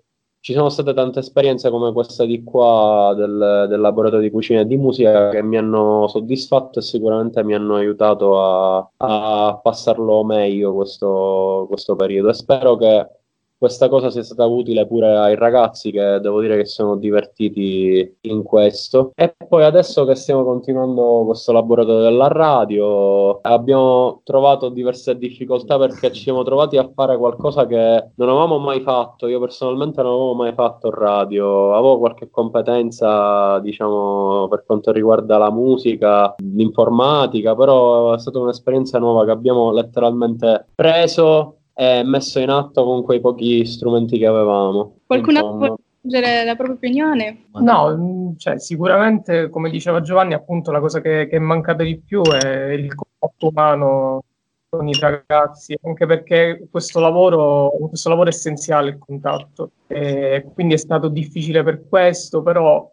ci 0.46 0.54
sono 0.54 0.70
state 0.70 0.94
tante 0.94 1.22
esperienze 1.22 1.72
come 1.72 1.92
questa 1.92 2.24
di 2.24 2.44
qua 2.44 3.16
del, 3.18 3.66
del, 3.68 3.80
laboratorio 3.80 4.24
di 4.24 4.30
cucina 4.30 4.60
e 4.60 4.68
di 4.68 4.78
musica 4.78 5.30
che 5.30 5.42
mi 5.42 5.58
hanno 5.58 6.08
soddisfatto 6.08 6.78
e 6.78 6.82
sicuramente 6.84 7.44
mi 7.44 7.56
hanno 7.56 7.78
aiutato 7.78 8.40
a, 8.40 8.88
a 8.98 9.60
passarlo 9.60 10.24
meglio 10.24 10.76
questo, 10.76 11.66
questo 11.68 11.96
periodo. 11.96 12.30
E 12.30 12.34
spero 12.36 12.76
che 12.76 13.10
questa 13.58 13.90
cosa 13.90 14.10
sia 14.10 14.24
stata 14.24 14.46
utile 14.46 14.86
pure 14.86 15.16
ai 15.16 15.36
ragazzi 15.36 15.92
che 15.92 16.20
devo 16.22 16.42
dire 16.42 16.58
che 16.58 16.66
sono 16.66 16.96
divertiti 16.98 18.18
in 18.22 18.44
questo. 18.44 19.12
E 19.16 19.36
poi 19.48 19.64
adesso 19.64 20.06
che 20.06 20.16
stiamo 20.16 20.44
continuando 20.44 21.24
questo 21.26 21.52
laboratorio 21.52 22.02
della 22.02 22.28
radio, 22.28 23.40
abbiamo 23.42 24.22
trovato 24.24 24.70
diverse 24.70 25.18
difficoltà 25.18 25.78
perché 25.78 26.12
ci 26.12 26.22
siamo 26.22 26.44
trovati 26.44 26.78
a 26.78 26.90
fare 26.94 27.18
qualcosa 27.18 27.66
che 27.66 28.10
non 28.16 28.30
avevamo 28.30 28.60
mai 28.60 28.82
fatto. 28.82 29.28
Io 29.28 29.40
personalmente 29.40 30.02
non 30.02 30.12
avevo 30.12 30.34
mai 30.34 30.54
fatto 30.54 30.90
radio, 30.90 31.74
avevo 31.74 31.98
qualche 31.98 32.30
competenza, 32.30 33.60
diciamo, 33.60 34.48
per 34.50 34.64
quanto 34.66 34.92
riguarda 34.92 35.38
la 35.38 35.52
musica, 35.52 36.36
l'informatica, 36.38 37.56
però 37.56 38.14
è 38.14 38.20
stata 38.20 38.40
un'esperienza 38.40 39.00
nuova 39.00 39.26
che 39.26 39.32
abbiamo 39.32 39.72
letteralmente 39.72 40.68
preso 40.76 41.58
e 41.78 42.04
messo 42.04 42.40
in 42.40 42.50
atto 42.50 42.86
con 42.86 43.04
quei 43.04 43.20
pochi 43.20 43.66
strumenti 43.66 44.18
che 44.18 44.26
avevamo. 44.26 44.96
Qualcun 45.06 45.36
altro 45.36 45.58
vuole 45.58 45.76
aggiungere 46.00 46.46
la 46.46 46.56
propria 46.56 46.76
opinione? 46.78 47.46
No, 47.54 47.96
mm, 47.96 48.36
cioè, 48.38 48.58
sicuramente, 48.60 49.50
come 49.50 49.70
diceva 49.70 50.00
Giovanni, 50.00 50.34
appunto 50.34 50.72
la 50.72 50.80
cosa 50.80 51.02
che, 51.02 51.28
che 51.30 51.36
è 51.36 51.40
mancata 51.40 51.84
di 51.84 52.00
più 52.00 52.22
è 52.22 52.72
il 52.72 52.96
contatto 52.96 53.48
umano 53.50 54.24
con 54.70 54.88
i 54.88 54.98
ragazzi, 55.00 55.78
anche 55.84 56.06
perché 56.06 56.68
questo 56.72 57.00
lavoro, 57.00 57.72
questo 57.90 58.10
lavoro 58.10 58.30
è 58.30 58.34
essenziale 58.34 58.90
il 58.92 58.98
contatto, 58.98 59.72
e 59.88 60.46
quindi 60.54 60.74
è 60.74 60.78
stato 60.78 61.08
difficile 61.08 61.64
per 61.64 61.88
questo, 61.88 62.42
però 62.42 62.90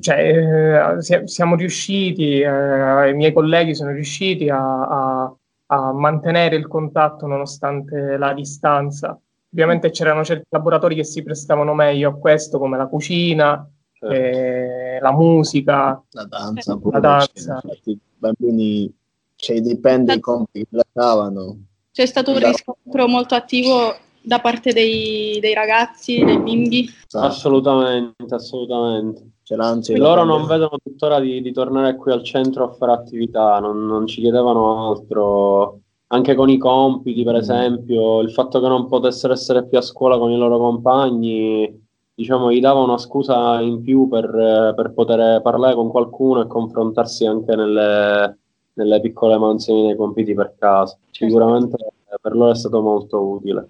cioè, 0.00 0.96
eh, 0.98 1.26
siamo 1.26 1.56
riusciti, 1.56 2.40
eh, 2.40 3.08
i 3.10 3.14
miei 3.14 3.32
colleghi 3.32 3.74
sono 3.74 3.90
riusciti 3.90 4.48
a, 4.48 4.80
a 4.80 5.36
a 5.74 5.92
mantenere 5.92 6.56
il 6.56 6.66
contatto 6.68 7.26
nonostante 7.26 8.16
la 8.16 8.32
distanza. 8.32 9.18
Ovviamente 9.52 9.90
c'erano 9.90 10.24
certi 10.24 10.46
laboratori 10.48 10.94
che 10.94 11.04
si 11.04 11.22
prestavano 11.22 11.74
meglio 11.74 12.10
a 12.10 12.14
questo, 12.14 12.58
come 12.58 12.76
la 12.76 12.86
cucina, 12.86 13.68
certo. 13.92 14.14
eh, 14.14 14.98
la 15.00 15.12
musica, 15.12 16.02
la 16.10 16.24
danza. 16.24 16.78
La 16.82 17.00
danza. 17.00 17.60
Infatti, 17.62 17.90
I 17.90 17.98
bambini, 18.16 18.92
cioè, 19.36 19.60
dipende 19.60 20.12
dai 20.12 20.20
compiti 20.20 20.66
che 20.68 20.76
lasciavano. 20.76 21.58
C'è 21.92 22.06
stato 22.06 22.32
un 22.32 22.38
riscontro 22.38 23.06
molto 23.06 23.34
attivo 23.34 23.94
da 24.20 24.40
parte 24.40 24.72
dei, 24.72 25.38
dei 25.40 25.54
ragazzi, 25.54 26.24
dei 26.24 26.40
bimbi? 26.40 26.88
Assolutamente, 27.12 28.34
assolutamente. 28.34 29.22
Cioè, 29.44 29.98
loro 29.98 30.24
non 30.24 30.46
vedono 30.46 30.78
tuttora 30.82 31.20
di, 31.20 31.42
di, 31.42 31.52
tornare 31.52 31.96
qui 31.96 32.10
al 32.12 32.22
centro 32.22 32.64
a 32.64 32.72
fare 32.72 32.92
attività, 32.92 33.58
non, 33.58 33.84
non, 33.84 34.06
ci 34.06 34.22
chiedevano 34.22 34.88
altro. 34.88 35.80
Anche 36.06 36.34
con 36.34 36.48
i 36.48 36.56
compiti, 36.56 37.22
per 37.24 37.34
mm. 37.34 37.38
esempio, 37.38 38.20
il 38.20 38.32
fatto 38.32 38.58
che 38.60 38.68
non 38.68 38.88
potessero 38.88 39.34
essere 39.34 39.66
più 39.66 39.76
a 39.76 39.82
scuola 39.82 40.16
con 40.16 40.30
i 40.30 40.36
loro 40.38 40.56
compagni, 40.58 41.82
diciamo, 42.14 42.50
gli 42.50 42.60
dava 42.60 42.80
una 42.80 42.96
scusa 42.96 43.60
in 43.60 43.82
più 43.82 44.08
per, 44.08 44.72
per 44.74 44.92
poter 44.94 45.42
parlare 45.42 45.74
con 45.74 45.90
qualcuno 45.90 46.40
e 46.40 46.46
confrontarsi 46.46 47.26
anche 47.26 47.54
nelle, 47.54 48.38
nelle 48.74 49.00
piccole 49.00 49.36
mansioni 49.36 49.88
dei 49.88 49.96
compiti 49.96 50.32
per 50.32 50.54
casa. 50.58 50.96
Sicuramente 51.10 51.76
per 52.18 52.34
loro 52.34 52.52
è 52.52 52.56
stato 52.56 52.80
molto 52.80 53.20
utile. 53.20 53.68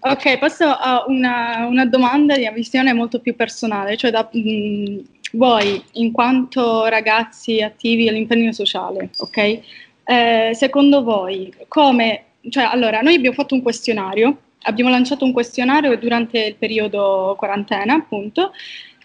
Ok, 0.00 0.38
passo 0.38 0.64
a 0.64 1.04
una, 1.06 1.66
una, 1.66 1.86
domanda 1.86 2.36
di 2.36 2.42
una 2.42 2.52
visione 2.52 2.92
molto 2.92 3.20
più 3.20 3.36
personale, 3.36 3.96
cioè 3.96 4.10
da 4.10 4.28
mh, 4.30 4.40
mm, 4.40 4.98
voi 5.32 5.82
in 5.94 6.12
quanto 6.12 6.86
ragazzi 6.86 7.62
attivi 7.62 8.08
all'impegno 8.08 8.52
sociale, 8.52 9.10
ok? 9.18 9.60
Eh, 10.04 10.50
secondo 10.54 11.02
voi 11.02 11.52
come, 11.68 12.24
cioè 12.48 12.64
allora 12.64 13.00
noi 13.00 13.14
abbiamo 13.14 13.36
fatto 13.36 13.54
un 13.54 13.62
questionario, 13.62 14.38
abbiamo 14.62 14.90
lanciato 14.90 15.24
un 15.24 15.32
questionario 15.32 15.96
durante 15.98 16.38
il 16.38 16.54
periodo 16.56 17.34
quarantena 17.38 17.94
appunto 17.94 18.52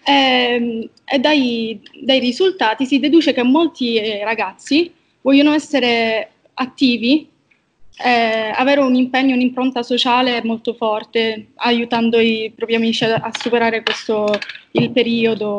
ehm, 0.04 0.88
e 1.04 1.18
dai, 1.18 1.80
dai, 2.02 2.18
risultati 2.18 2.86
si 2.86 2.98
deduce 2.98 3.32
che 3.32 3.42
molti 3.42 3.96
eh, 3.96 4.24
ragazzi 4.24 4.92
vogliono 5.20 5.52
essere 5.52 6.30
attivi 6.54 7.28
eh, 7.96 8.52
avere 8.54 8.80
un 8.80 8.94
impegno, 8.94 9.34
un'impronta 9.34 9.82
sociale 9.82 10.42
molto 10.42 10.74
forte, 10.74 11.48
aiutando 11.56 12.18
i 12.18 12.52
propri 12.54 12.74
amici 12.74 13.04
a, 13.04 13.16
a, 13.16 13.30
superare 13.32 13.82
questo 13.82 14.26
il 14.72 14.90
periodo, 14.90 15.58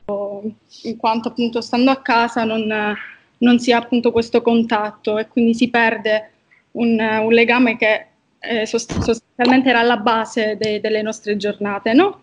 in 0.83 0.97
quanto 0.97 1.29
appunto 1.29 1.61
stando 1.61 1.91
a 1.91 2.01
casa 2.01 2.43
non, 2.43 2.95
non 3.37 3.59
si 3.59 3.71
ha 3.71 3.77
appunto 3.77 4.11
questo 4.11 4.41
contatto 4.41 5.17
e 5.17 5.27
quindi 5.27 5.53
si 5.53 5.69
perde 5.69 6.31
un, 6.71 6.99
un 6.99 7.31
legame 7.31 7.77
che 7.77 8.07
eh, 8.39 8.65
sostanzialmente 8.65 9.69
era 9.69 9.79
alla 9.79 9.97
base 9.97 10.57
de, 10.57 10.81
delle 10.81 11.01
nostre 11.01 11.37
giornate, 11.37 11.93
no? 11.93 12.21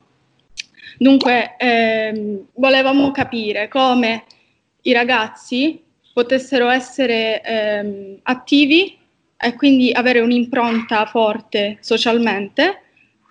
Dunque, 0.98 1.56
ehm, 1.58 2.48
volevamo 2.54 3.10
capire 3.12 3.68
come 3.68 4.24
i 4.82 4.92
ragazzi 4.92 5.82
potessero 6.12 6.68
essere 6.68 7.42
ehm, 7.42 8.18
attivi 8.24 8.98
e 9.42 9.54
quindi 9.54 9.90
avere 9.92 10.20
un'impronta 10.20 11.04
forte 11.06 11.78
socialmente, 11.80 12.80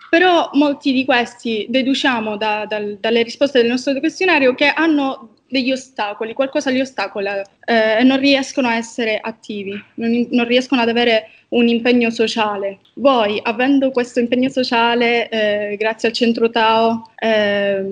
però 0.09 0.49
molti 0.53 0.91
di 0.91 1.05
questi 1.05 1.65
deduciamo 1.69 2.35
da, 2.35 2.65
da, 2.67 2.81
dalle 2.99 3.23
risposte 3.23 3.59
del 3.61 3.69
nostro 3.69 3.97
questionario 3.99 4.53
che 4.53 4.67
hanno 4.67 5.29
degli 5.47 5.71
ostacoli, 5.71 6.33
qualcosa 6.33 6.69
li 6.69 6.79
ostacola 6.79 7.41
eh, 7.65 7.99
e 7.99 8.03
non 8.03 8.19
riescono 8.19 8.67
a 8.67 8.75
essere 8.75 9.19
attivi, 9.21 9.71
non, 9.95 10.27
non, 10.31 10.47
riescono 10.47 10.81
ad 10.81 10.89
avere 10.89 11.29
un 11.49 11.67
impegno 11.67 12.09
sociale. 12.09 12.79
Voi, 12.95 13.39
avendo 13.43 13.91
questo 13.91 14.19
impegno 14.19 14.49
sociale, 14.49 15.29
eh, 15.29 15.75
grazie 15.77 16.07
al 16.07 16.13
centro 16.13 16.49
Tao, 16.49 17.11
eh, 17.17 17.85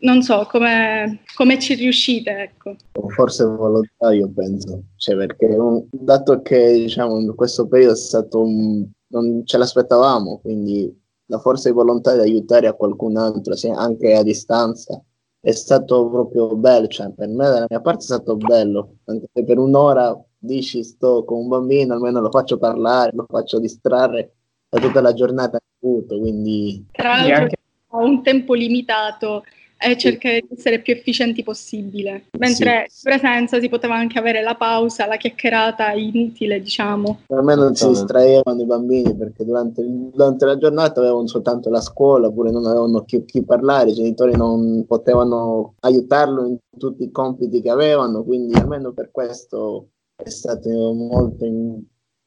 non 0.00 0.22
so 0.22 0.46
come, 0.50 1.22
come 1.34 1.58
ci 1.58 1.74
riuscite. 1.74 2.30
Ecco. 2.30 2.76
Forse 3.08 3.44
volontario, 3.44 4.30
penso, 4.34 4.82
cioè, 4.96 5.16
perché 5.16 5.46
un, 5.46 5.84
dato 5.90 6.42
che 6.42 6.72
diciamo, 6.72 7.18
in 7.18 7.34
questo 7.34 7.66
periodo 7.66 7.94
è 7.94 7.96
stato 7.96 8.42
un, 8.42 8.86
non 9.08 9.42
ce 9.44 9.58
l'aspettavamo, 9.58 10.38
quindi 10.40 10.98
la 11.26 11.38
forza 11.38 11.68
di 11.68 11.74
volontà 11.74 12.14
di 12.14 12.20
aiutare 12.20 12.66
a 12.66 12.74
qualcun 12.74 13.16
altro, 13.16 13.54
anche 13.74 14.14
a 14.14 14.22
distanza, 14.22 15.00
è 15.40 15.52
stato 15.52 16.08
proprio 16.08 16.56
bello. 16.56 16.86
Cioè, 16.86 17.10
per 17.12 17.28
me, 17.28 17.44
dalla 17.44 17.66
mia 17.68 17.80
parte, 17.80 18.00
è 18.00 18.06
stato 18.06 18.36
bello, 18.36 18.96
anche 19.04 19.26
se 19.32 19.44
per 19.44 19.58
un'ora 19.58 20.18
dici 20.42 20.82
sto 20.82 21.24
con 21.24 21.40
un 21.40 21.48
bambino, 21.48 21.94
almeno 21.94 22.20
lo 22.20 22.30
faccio 22.30 22.58
parlare, 22.58 23.12
lo 23.14 23.26
faccio 23.28 23.58
distrarre 23.58 24.32
da 24.68 24.80
tutta 24.80 25.00
la 25.00 25.12
giornata 25.12 25.58
avuto, 25.82 26.18
quindi... 26.18 26.86
Tra 26.92 27.16
l'altro 27.16 27.34
anche... 27.34 27.56
ho 27.88 28.04
un 28.04 28.22
tempo 28.22 28.54
limitato 28.54 29.44
e 29.80 29.96
cercare 29.96 30.40
di 30.40 30.54
essere 30.56 30.80
più 30.80 30.92
efficienti 30.92 31.42
possibile. 31.42 32.26
Mentre 32.38 32.86
sì. 32.88 33.08
in 33.08 33.18
presenza 33.18 33.58
si 33.58 33.68
poteva 33.68 33.94
anche 33.94 34.18
avere 34.18 34.42
la 34.42 34.54
pausa, 34.54 35.06
la 35.06 35.16
chiacchierata 35.16 35.92
inutile, 35.92 36.60
diciamo. 36.60 37.20
Per 37.26 37.42
me 37.42 37.54
non 37.54 37.74
si 37.74 37.88
distraevano 37.88 38.60
i 38.60 38.66
bambini 38.66 39.16
perché 39.16 39.44
durante, 39.44 39.82
durante, 39.82 40.44
la 40.44 40.58
giornata 40.58 41.00
avevano 41.00 41.26
soltanto 41.26 41.70
la 41.70 41.80
scuola, 41.80 42.26
oppure 42.26 42.50
non 42.50 42.66
avevano 42.66 43.04
chi, 43.04 43.24
chi 43.24 43.42
parlare, 43.42 43.90
i 43.90 43.94
genitori 43.94 44.36
non 44.36 44.84
potevano 44.86 45.74
aiutarlo 45.80 46.46
in 46.46 46.58
tutti 46.76 47.04
i 47.04 47.10
compiti 47.10 47.62
che 47.62 47.70
avevano, 47.70 48.22
quindi 48.22 48.54
almeno 48.58 48.92
per 48.92 49.10
questo 49.10 49.88
è 50.22 50.28
stato 50.28 50.68
molto 50.92 51.46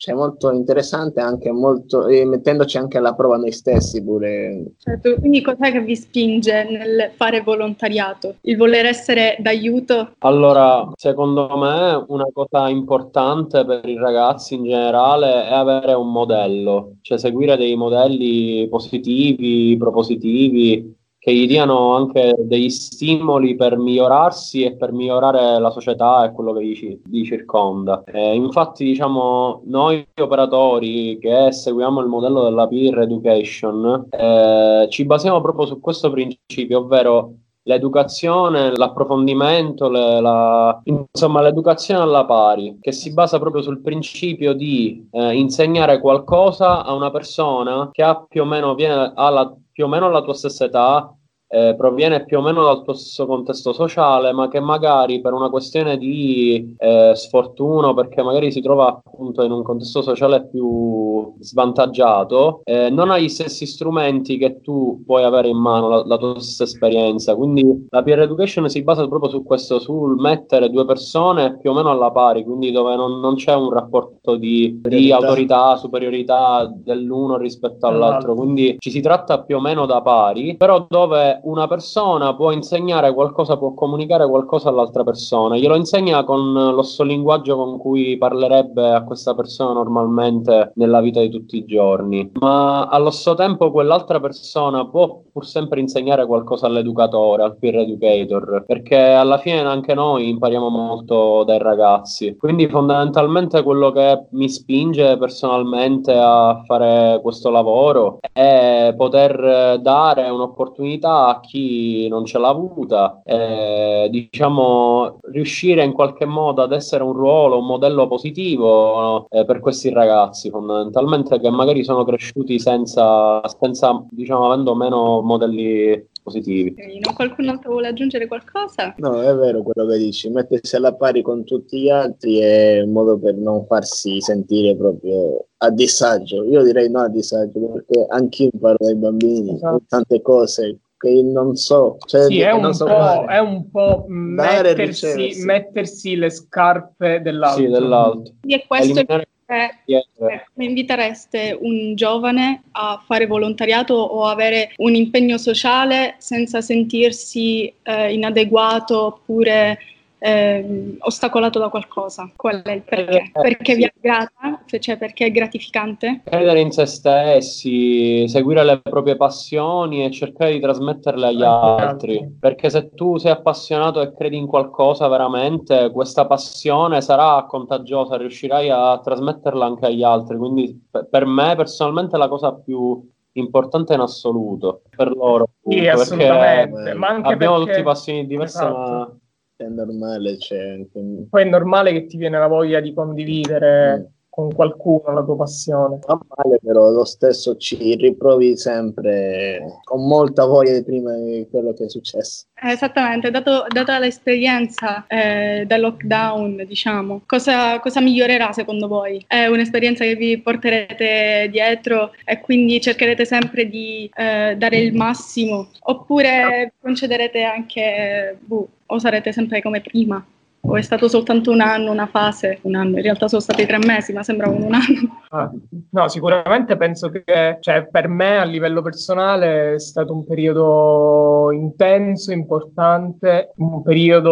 cioè 0.04 0.16
molto 0.16 0.52
interessante 0.52 1.22
anche 1.22 1.50
molto 1.50 2.08
e 2.08 2.26
mettendoci 2.26 2.78
anche 2.78 2.98
alla 2.98 3.14
prova 3.14 3.38
noi 3.38 3.54
stessi 3.54 4.04
pure. 4.04 4.74
Certo 4.78 5.16
quindi 5.16 5.42
cos'è 5.42 5.72
che 5.72 5.80
vi 5.80 5.96
spinge 5.96 6.66
nel 6.66 7.12
fare 7.16 7.40
volontariato? 7.40 8.36
Il 8.42 8.58
voler 8.58 8.86
essere 8.86 9.38
d'aiuto? 9.40 10.16
Allora 10.18 10.92
secondo 10.98 11.48
me 11.56 12.04
una 12.10 12.28
cosa 12.34 12.68
importante 12.68 13.64
per 13.64 13.88
i 13.88 13.96
ragazzi 13.96 14.56
in 14.56 14.66
generale 14.66 15.46
è 15.46 15.54
avere 15.54 15.94
un 15.94 16.12
modello 16.12 16.96
cioè 17.00 17.18
seguire 17.18 17.56
dei 17.56 17.78
modelli 17.78 18.68
positivi 18.68 19.78
propositivi 19.78 20.96
che 21.24 21.34
gli 21.34 21.48
diano 21.48 21.96
anche 21.96 22.36
degli 22.38 22.70
stimoli 22.70 23.56
per 23.56 23.78
migliorarsi 23.78 24.64
e 24.64 24.76
per 24.76 24.92
migliorare 24.92 25.58
la 25.58 25.70
società 25.70 26.26
e 26.26 26.34
quello 26.34 26.52
che 26.52 26.66
gli, 26.66 27.00
gli 27.02 27.24
circonda. 27.24 28.04
Eh, 28.04 28.36
infatti, 28.36 28.84
diciamo, 28.84 29.62
noi 29.68 30.06
operatori 30.20 31.18
che 31.22 31.54
seguiamo 31.54 32.02
il 32.02 32.08
modello 32.08 32.44
della 32.44 32.68
peer 32.68 33.00
education 33.00 34.08
eh, 34.10 34.88
ci 34.90 35.06
basiamo 35.06 35.40
proprio 35.40 35.66
su 35.66 35.80
questo 35.80 36.12
principio, 36.12 36.80
ovvero 36.80 37.36
l'educazione, 37.64 38.76
l'approfondimento, 38.76 39.90
le, 39.90 40.20
la, 40.22 40.82
insomma 40.84 41.42
l'educazione 41.42 42.02
alla 42.02 42.26
pari, 42.26 42.78
che 42.82 42.92
si 42.92 43.14
basa 43.14 43.40
proprio 43.40 43.62
sul 43.62 43.82
principio 43.82 44.54
di 44.54 45.08
eh, 45.12 45.34
insegnare 45.36 46.00
qualcosa 46.00 46.84
a 46.84 46.94
una 46.94 47.12
persona 47.12 47.90
che 47.92 48.04
ha 48.04 48.24
più 48.28 48.42
o 48.42 48.46
meno, 48.46 48.76
viene 48.76 49.14
alla, 49.16 49.54
più 49.72 49.86
o 49.86 49.88
meno 49.88 50.10
la 50.10 50.22
tua 50.22 50.34
stessa 50.34 50.66
età, 50.66 51.14
eh, 51.54 51.76
proviene 51.78 52.26
più 52.26 52.40
o 52.40 52.42
meno 52.42 52.64
dal 52.64 52.82
tuo 52.82 52.94
stesso 52.94 53.28
contesto 53.28 53.74
sociale, 53.74 54.32
ma 54.34 54.48
che 54.48 54.60
magari 54.60 55.22
per 55.22 55.34
una 55.34 55.52
questione 55.52 56.00
di 56.00 56.74
eh, 56.80 57.12
sfortuna, 57.14 57.94
perché 57.94 58.24
magari 58.24 58.52
si 58.52 58.60
trova 58.60 58.88
appunto 58.88 59.44
in 59.44 59.52
un 59.52 59.62
contesto 59.62 60.02
sociale 60.02 60.48
più 60.48 61.36
svantaggiato, 61.40 62.62
eh, 62.64 62.90
non 62.90 63.12
ha 63.12 63.20
gli 63.20 63.30
stessi 63.30 63.68
strumenti 63.68 64.38
che 64.40 64.62
tu 64.62 65.04
puoi 65.06 65.24
avere 65.24 65.48
in 65.48 65.58
mano, 65.58 65.90
la, 65.90 66.04
la, 66.04 66.18
tua 66.18 66.40
stessa 66.40 66.64
esperienza. 66.64 67.36
Quindi 67.36 67.86
la 67.92 68.02
peer 68.02 68.22
education 68.22 68.68
si 68.68 68.82
basa 68.82 69.08
proprio 69.08 69.30
su 69.30 69.44
questo, 69.44 69.78
sul 69.78 70.20
mettere 70.20 70.72
due 70.72 70.86
persone 70.86 71.60
più 71.60 71.70
o 71.70 71.74
meno 71.76 71.92
alla 71.92 72.10
pari, 72.10 72.44
quindi 72.44 72.72
dove 72.72 72.96
non, 72.96 73.20
non 73.20 73.36
c'è 73.36 73.54
un 73.54 73.72
rapporto 73.72 74.38
di, 74.38 74.82
di 74.82 75.12
autorità, 75.12 75.76
superiorità 75.76 76.68
dell'uno 76.74 77.38
rispetto 77.38 77.86
all'altro, 77.86 78.34
quindi 78.34 78.78
ci 78.80 78.90
si 78.90 79.02
tratta 79.02 79.42
più 79.44 79.58
o 79.58 79.60
meno 79.60 79.86
da 79.86 80.02
pari, 80.02 80.56
però 80.58 80.88
dove 80.90 81.42
una 81.44 81.68
persona 81.68 82.36
può 82.36 82.52
insegnare 82.52 83.14
qualcosa, 83.14 83.58
può 83.58 83.74
comunicare 83.74 84.28
qualcosa 84.28 84.70
all'altra 84.70 85.04
persona, 85.04 85.58
glielo 85.58 85.76
insegna 85.76 86.24
con 86.24 86.54
lo 86.54 86.82
stesso 86.82 87.04
linguaggio 87.04 87.56
con 87.56 87.78
cui 87.78 88.18
parlerebbe 88.18 88.90
a 88.90 89.04
questa 89.04 89.34
persona 89.34 89.74
normalmente 89.74 90.72
nella 90.76 91.02
vita 91.02 91.20
di 91.20 91.30
tutti 91.30 91.58
i 91.58 91.66
giorni, 91.66 92.32
ma 92.40 92.88
allo 92.88 93.10
stesso 93.10 93.36
tempo 93.36 93.72
quell'altra 93.72 94.20
persona 94.20 94.88
può 94.88 95.22
pur 95.32 95.46
sempre 95.46 95.80
insegnare 95.80 96.26
qualcosa 96.26 96.68
all'educatore, 96.68 97.44
al 97.44 97.58
peer 97.58 97.78
educator, 97.78 98.64
perché 98.66 98.98
alla 98.98 99.38
fine 99.38 99.62
anche 99.62 99.94
noi 99.94 100.30
impariamo 100.30 100.70
molto 100.70 101.44
dai 101.44 101.58
ragazzi. 101.60 102.36
Quindi 102.38 102.68
fondamentalmente 102.68 103.64
quello 103.64 103.92
che 103.92 104.26
mi 104.32 104.48
spinge 104.48 105.18
personalmente 105.18 106.14
a 106.16 106.62
fare 106.66 107.20
questo 107.22 107.50
lavoro 107.50 108.20
è 108.32 108.94
poter 108.96 109.80
dare 109.80 110.30
un'opportunità 110.30 111.33
a 111.36 111.40
chi 111.40 112.08
non 112.08 112.26
ce 112.26 112.38
l'ha 112.38 112.50
avuta, 112.50 113.22
eh, 113.24 114.08
diciamo 114.10 115.20
riuscire 115.32 115.84
in 115.84 115.94
qualche 115.94 116.26
modo 116.26 116.62
ad 116.62 116.72
essere 116.72 117.04
un 117.04 117.14
ruolo, 117.14 117.60
un 117.60 117.66
modello 117.66 118.08
positivo 118.08 119.28
eh, 119.30 119.46
per 119.46 119.60
questi 119.60 119.90
ragazzi 119.90 120.50
fondamentalmente 120.50 121.40
che 121.40 121.50
magari 121.50 121.84
sono 121.84 122.04
cresciuti 122.04 122.60
senza, 122.60 123.42
senza 123.60 124.06
diciamo 124.10 124.46
avendo 124.46 124.76
meno 124.76 125.22
modelli 125.22 126.12
positivi. 126.24 126.74
Non 127.04 127.14
qualcun 127.14 127.50
altro 127.50 127.72
vuole 127.72 127.90
aggiungere 127.90 128.28
qualcosa? 128.28 128.96
No, 128.98 129.22
è 129.22 129.36
vero 129.36 129.62
quello 129.62 129.88
che 129.88 129.98
dici, 129.98 130.30
mettersi 130.30 130.76
alla 130.76 130.94
pari 130.96 131.22
con 131.22 131.44
tutti 131.44 131.82
gli 131.82 131.90
altri 131.90 132.40
è 132.40 132.82
un 132.82 132.92
modo 132.92 133.20
per 133.20 133.36
non 133.36 133.66
farsi 133.66 134.22
sentire 134.22 134.76
proprio 134.76 135.48
a 135.58 135.70
disagio. 135.70 136.44
Io 136.46 136.64
direi 136.64 136.90
no 136.90 137.02
a 137.02 137.10
disagio, 137.10 137.60
perché 137.60 138.06
anch'io 138.10 138.50
imparo 138.52 138.78
dai 138.80 138.96
bambini 138.96 139.54
esatto. 139.56 139.84
tante 139.88 140.22
cose 140.22 140.80
che 141.04 141.22
non 141.22 141.56
so. 141.56 141.98
Cioè, 142.06 142.24
sì, 142.24 142.40
è 142.40 142.52
un, 142.52 142.74
so 142.74 142.88
è 143.26 143.40
un, 143.40 143.70
po', 143.70 144.06
mettersi, 144.08 145.42
mettersi, 145.44 146.16
le 146.16 146.30
scarpe 146.30 147.22
dell'altro. 147.22 147.64
Sì, 147.66 147.70
dell'altro. 147.70 148.34
E 148.48 148.64
questo 148.66 149.00
Eliminare... 149.00 149.28
è 149.46 149.70
eh, 149.86 150.06
come 150.16 150.66
invitereste 150.66 151.58
un 151.60 151.94
giovane 151.96 152.64
a 152.72 153.04
fare 153.06 153.28
volontariato 153.28 153.94
o 153.94 154.26
avere 154.26 154.72
un 154.78 154.96
impegno 154.96 155.38
sociale 155.38 156.16
senza 156.20 156.62
sentirsi 156.62 157.72
eh, 157.84 158.14
inadeguato 158.14 159.06
oppure 159.06 159.78
eh, 160.26 160.96
ostacolato 161.00 161.60
da 161.60 161.68
qualcosa. 161.68 162.32
Qual 162.34 162.62
è 162.62 162.72
il 162.72 162.84
perché? 162.84 163.18
Eh, 163.18 163.32
perché 163.34 163.76
vi 163.76 163.84
è 163.84 163.92
grata? 164.00 164.64
Cioè 164.80 164.98
perché 164.98 165.26
è 165.26 165.32
gratificante? 165.32 166.22
Credere 166.24 166.62
in 166.62 166.72
se 166.72 166.86
stessi, 166.86 168.26
seguire 168.30 168.64
le 168.64 168.80
proprie 168.80 169.18
passioni 169.18 170.06
e 170.06 170.12
cercare 170.12 170.54
di 170.54 170.62
trasmetterle 170.62 171.28
agli 171.28 171.44
altri. 171.44 172.38
Perché 172.40 172.70
se 172.70 172.92
tu 172.94 173.18
sei 173.18 173.32
appassionato 173.32 174.02
e 174.02 174.14
credi 174.14 174.38
in 174.38 174.48
qualcosa 174.48 175.10
veramente, 175.10 175.92
questa 175.92 176.26
passione 176.26 177.02
sarà 177.02 177.44
contagiosa, 177.46 178.16
riuscirai 178.16 178.70
a 178.70 179.02
trasmetterla 179.04 179.66
anche 179.66 179.88
agli 179.88 180.04
altri. 180.04 180.38
Quindi 180.38 180.88
per 181.10 181.26
me 181.26 181.54
personalmente 181.58 182.16
è 182.16 182.20
la 182.20 182.30
cosa 182.30 182.54
più 182.54 183.12
importante 183.34 183.94
in 183.94 184.00
assoluto 184.00 184.84
per 184.96 185.14
loro. 185.14 185.50
Sì, 185.68 185.86
assolutamente. 185.86 186.94
Ma 186.94 187.08
anche 187.10 187.34
abbiamo 187.34 187.58
perché... 187.58 187.72
tutti 187.72 187.84
passioni 187.84 188.26
diverse, 188.26 188.64
esatto. 188.64 188.80
ma 188.80 189.18
è 189.56 189.68
normale, 189.68 190.38
c'è 190.38 190.58
anche... 190.58 191.28
Poi 191.30 191.42
è 191.42 191.46
normale 191.46 191.92
che 191.92 192.06
ti 192.08 192.18
viene 192.18 192.40
la 192.40 192.48
voglia 192.48 192.80
di 192.80 192.94
condividere 192.94 194.00
mm. 194.00 194.04
con 194.30 194.54
qualcuno 194.54 195.14
la 195.14 195.24
tua 195.24 195.36
passione. 195.36 196.00
Fa 196.02 196.20
male, 196.36 196.60
però 196.64 196.90
lo 196.90 197.06
stesso 197.06 197.56
ci 197.58 197.96
riprovi 197.96 198.58
sempre 198.58 199.80
con 199.84 200.08
molta 200.08 200.46
voglia 200.46 200.74
di 200.74 200.84
prima 200.84 201.14
di 201.16 201.48
quello 201.50 201.74
che 201.74 201.86
è 201.86 201.90
successo. 201.90 202.46
Esattamente, 202.66 203.30
dato, 203.30 203.66
data 203.68 204.00
l'esperienza 204.00 205.06
eh, 205.08 205.66
del 205.68 205.82
lockdown, 205.82 206.64
diciamo, 206.66 207.22
cosa, 207.26 207.80
cosa, 207.80 208.00
migliorerà 208.00 208.54
secondo 208.54 208.88
voi? 208.88 209.24
È 209.28 209.48
un'esperienza 209.48 210.06
che 210.06 210.16
vi 210.16 210.40
porterete 210.40 211.50
dietro 211.52 212.14
e 212.24 212.40
quindi 212.40 212.80
cercherete 212.80 213.26
sempre 213.26 213.68
di 213.68 214.10
eh, 214.16 214.56
dare 214.58 214.78
il 214.78 214.94
massimo 214.96 215.72
oppure 215.82 216.74
concederete 216.80 217.44
anche, 217.44 218.38
buh, 218.40 218.68
o 218.94 219.00
sarete 219.00 219.34
sempre 219.34 219.62
come 219.62 219.82
prima? 219.82 220.24
O 220.66 220.78
è 220.78 220.82
stato 220.82 221.10
soltanto 221.10 221.52
un 221.52 221.60
anno, 221.60 221.92
una 221.92 222.08
fase? 222.08 222.60
Un 222.62 222.76
anno, 222.76 222.96
in 222.96 223.04
realtà 223.04 223.28
sono 223.28 223.42
stati 223.42 223.66
tre 223.66 223.80
mesi, 223.80 224.14
ma 224.14 224.24
sembravano 224.24 224.66
un 224.66 224.74
anno. 224.74 225.22
Ah, 225.30 225.52
no, 225.90 226.08
sicuramente 226.08 226.78
penso 226.78 227.10
che 227.10 227.58
cioè, 227.60 227.88
per 227.88 228.08
me 228.08 228.38
a 228.38 228.46
livello 228.46 228.82
personale 228.82 229.74
è 229.74 229.80
stato 229.80 230.14
un 230.14 230.24
periodo 230.24 231.52
intenso, 231.52 232.32
importante, 232.32 233.52
un 233.58 233.82
periodo 233.82 234.32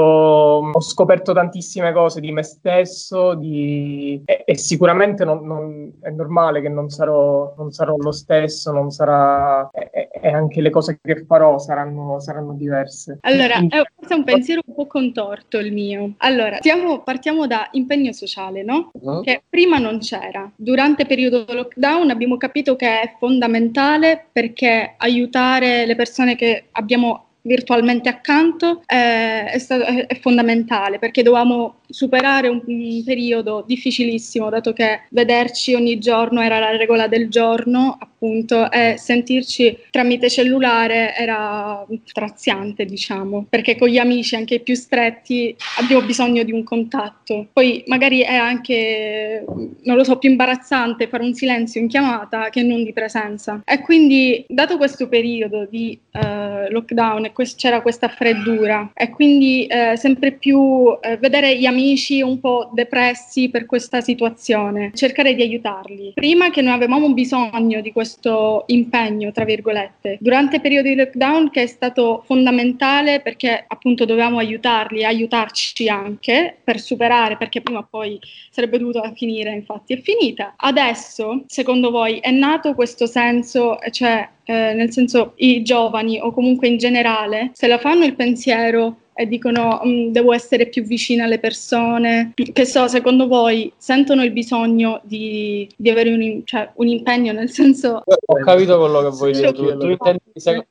ho 0.71 0.81
scoperto 0.81 1.33
tantissime 1.33 1.91
cose 1.91 2.21
di 2.21 2.31
me 2.31 2.43
stesso 2.43 3.33
di... 3.33 4.21
e, 4.23 4.43
e, 4.45 4.57
sicuramente 4.57 5.25
non, 5.25 5.45
non, 5.45 5.91
è 6.01 6.11
normale 6.11 6.61
che 6.61 6.69
non 6.69 6.89
sarò, 6.89 7.53
non 7.57 7.71
sarò 7.71 7.97
lo 7.97 8.11
stesso, 8.11 8.71
non 8.71 8.89
sarà... 8.89 9.69
E, 9.71 10.07
e, 10.11 10.29
anche 10.29 10.61
le 10.61 10.69
cose 10.69 10.99
che 11.01 11.25
farò 11.25 11.57
saranno, 11.57 12.19
saranno 12.19 12.53
diverse. 12.53 13.17
Allora, 13.21 13.55
è 13.55 13.81
forse 13.97 14.13
un 14.13 14.23
pensiero 14.23 14.61
un 14.65 14.75
po' 14.75 14.87
contorto 14.87 15.57
il 15.57 15.73
mio 15.73 16.13
allora, 16.21 16.57
stiamo, 16.57 17.01
partiamo 17.01 17.47
da 17.47 17.67
impegno 17.71 18.11
sociale, 18.13 18.63
no? 18.63 18.91
Uh-huh. 18.93 19.21
Che 19.21 19.43
prima 19.49 19.77
non 19.77 19.99
c'era. 19.99 20.49
Durante 20.55 21.03
il 21.03 21.07
periodo 21.07 21.45
lockdown 21.47 22.09
abbiamo 22.09 22.37
capito 22.37 22.75
che 22.75 23.01
è 23.01 23.15
fondamentale 23.19 24.27
perché 24.31 24.95
aiutare 24.97 25.85
le 25.85 25.95
persone 25.95 26.35
che 26.35 26.65
abbiamo 26.71 27.25
virtualmente 27.43 28.09
accanto 28.09 28.83
eh, 28.85 29.45
è, 29.45 29.57
stato, 29.57 29.83
è, 29.83 30.05
è, 30.05 30.19
fondamentale 30.19 30.99
perché 30.99 31.23
dovevamo 31.23 31.77
superare 31.91 32.47
un, 32.47 32.61
un, 32.65 33.03
periodo 33.03 33.63
difficilissimo 33.67 34.49
dato 34.49 34.73
che 34.73 35.01
vederci 35.09 35.73
ogni 35.73 35.99
giorno 35.99 36.41
era 36.41 36.59
la 36.59 36.75
regola 36.75 37.07
del 37.07 37.29
giorno 37.29 37.97
appunto 37.99 38.71
e 38.71 38.95
sentirci 38.97 39.77
tramite 39.89 40.29
cellulare 40.29 41.15
era 41.15 41.85
straziante 42.05 42.85
diciamo 42.85 43.45
perché 43.49 43.75
con 43.75 43.89
gli 43.89 43.97
amici 43.97 44.35
anche 44.35 44.55
i 44.55 44.61
più 44.61 44.75
stretti 44.75 45.55
abbiamo 45.79 46.05
bisogno 46.05 46.43
di 46.43 46.51
un 46.51 46.63
contatto. 46.63 47.47
Poi 47.51 47.83
magari 47.87 48.21
è 48.21 48.35
anche 48.35 49.43
non 49.83 49.95
lo 49.95 50.03
so 50.03 50.17
più 50.17 50.29
imbarazzante 50.29 51.07
fare 51.07 51.23
un 51.23 51.33
silenzio 51.33 51.81
in 51.81 51.87
chiamata 51.87 52.49
che 52.49 52.63
non 52.63 52.83
di 52.83 52.93
presenza. 52.93 53.61
E 53.65 53.81
quindi 53.81 54.45
dato 54.47 54.77
questo 54.77 55.07
periodo 55.07 55.67
di 55.69 55.99
uh, 56.13 56.71
lockdown 56.71 57.31
c'era 57.55 57.81
questa 57.81 58.07
freddura 58.07 58.91
e 58.93 59.09
quindi 59.09 59.65
eh, 59.65 59.97
sempre 59.97 60.31
più 60.31 60.97
eh, 61.01 61.17
vedere 61.17 61.57
gli 61.57 61.65
amici 61.65 61.80
un 62.21 62.39
po' 62.39 62.69
depressi 62.73 63.49
per 63.49 63.65
questa 63.65 64.01
situazione, 64.01 64.91
cercare 64.93 65.33
di 65.33 65.41
aiutarli. 65.41 66.11
Prima 66.13 66.49
che 66.49 66.61
noi 66.61 66.73
avevamo 66.73 67.11
bisogno 67.13 67.81
di 67.81 67.91
questo 67.91 68.63
impegno, 68.67 69.31
tra 69.31 69.45
virgolette, 69.45 70.17
durante 70.19 70.57
il 70.57 70.61
periodo 70.61 70.89
di 70.89 70.95
lockdown 70.95 71.49
che 71.49 71.63
è 71.63 71.67
stato 71.67 72.23
fondamentale 72.25 73.21
perché 73.21 73.63
appunto 73.67 74.05
dovevamo 74.05 74.37
aiutarli, 74.37 75.03
aiutarci 75.03 75.89
anche 75.89 76.55
per 76.63 76.79
superare, 76.79 77.37
perché 77.37 77.61
prima 77.61 77.79
o 77.79 77.87
poi 77.89 78.19
sarebbe 78.49 78.77
dovuta 78.77 79.11
finire, 79.13 79.51
infatti 79.51 79.93
è 79.93 80.01
finita. 80.01 80.53
Adesso, 80.57 81.43
secondo 81.47 81.91
voi, 81.91 82.19
è 82.19 82.31
nato 82.31 82.73
questo 82.73 83.05
senso, 83.05 83.77
cioè 83.91 84.27
eh, 84.45 84.73
nel 84.73 84.91
senso 84.91 85.33
i 85.37 85.61
giovani 85.61 86.19
o 86.19 86.31
comunque 86.31 86.67
in 86.67 86.77
generale, 86.77 87.51
se 87.53 87.67
la 87.67 87.77
fanno 87.77 88.05
il 88.05 88.15
pensiero 88.15 88.97
e 89.13 89.25
dicono 89.27 89.81
mm, 89.85 90.11
devo 90.11 90.33
essere 90.33 90.67
più 90.67 90.83
vicina 90.83 91.25
alle 91.25 91.39
persone. 91.39 92.33
Che 92.33 92.65
so, 92.65 92.87
secondo 92.87 93.27
voi 93.27 93.71
sentono 93.77 94.23
il 94.23 94.31
bisogno 94.31 95.01
di, 95.03 95.69
di 95.75 95.89
avere 95.89 96.13
un, 96.13 96.41
cioè, 96.45 96.71
un, 96.75 96.87
impegno 96.87 97.31
nel 97.31 97.49
senso... 97.49 98.01
Ho 98.03 98.35
capito 98.43 98.77
quello 98.79 99.01
che 99.01 99.09
vuoi 99.15 99.31
dire 99.33 99.51
tu. 99.53 99.77
tu 99.77 99.87
intendi, 99.87 100.19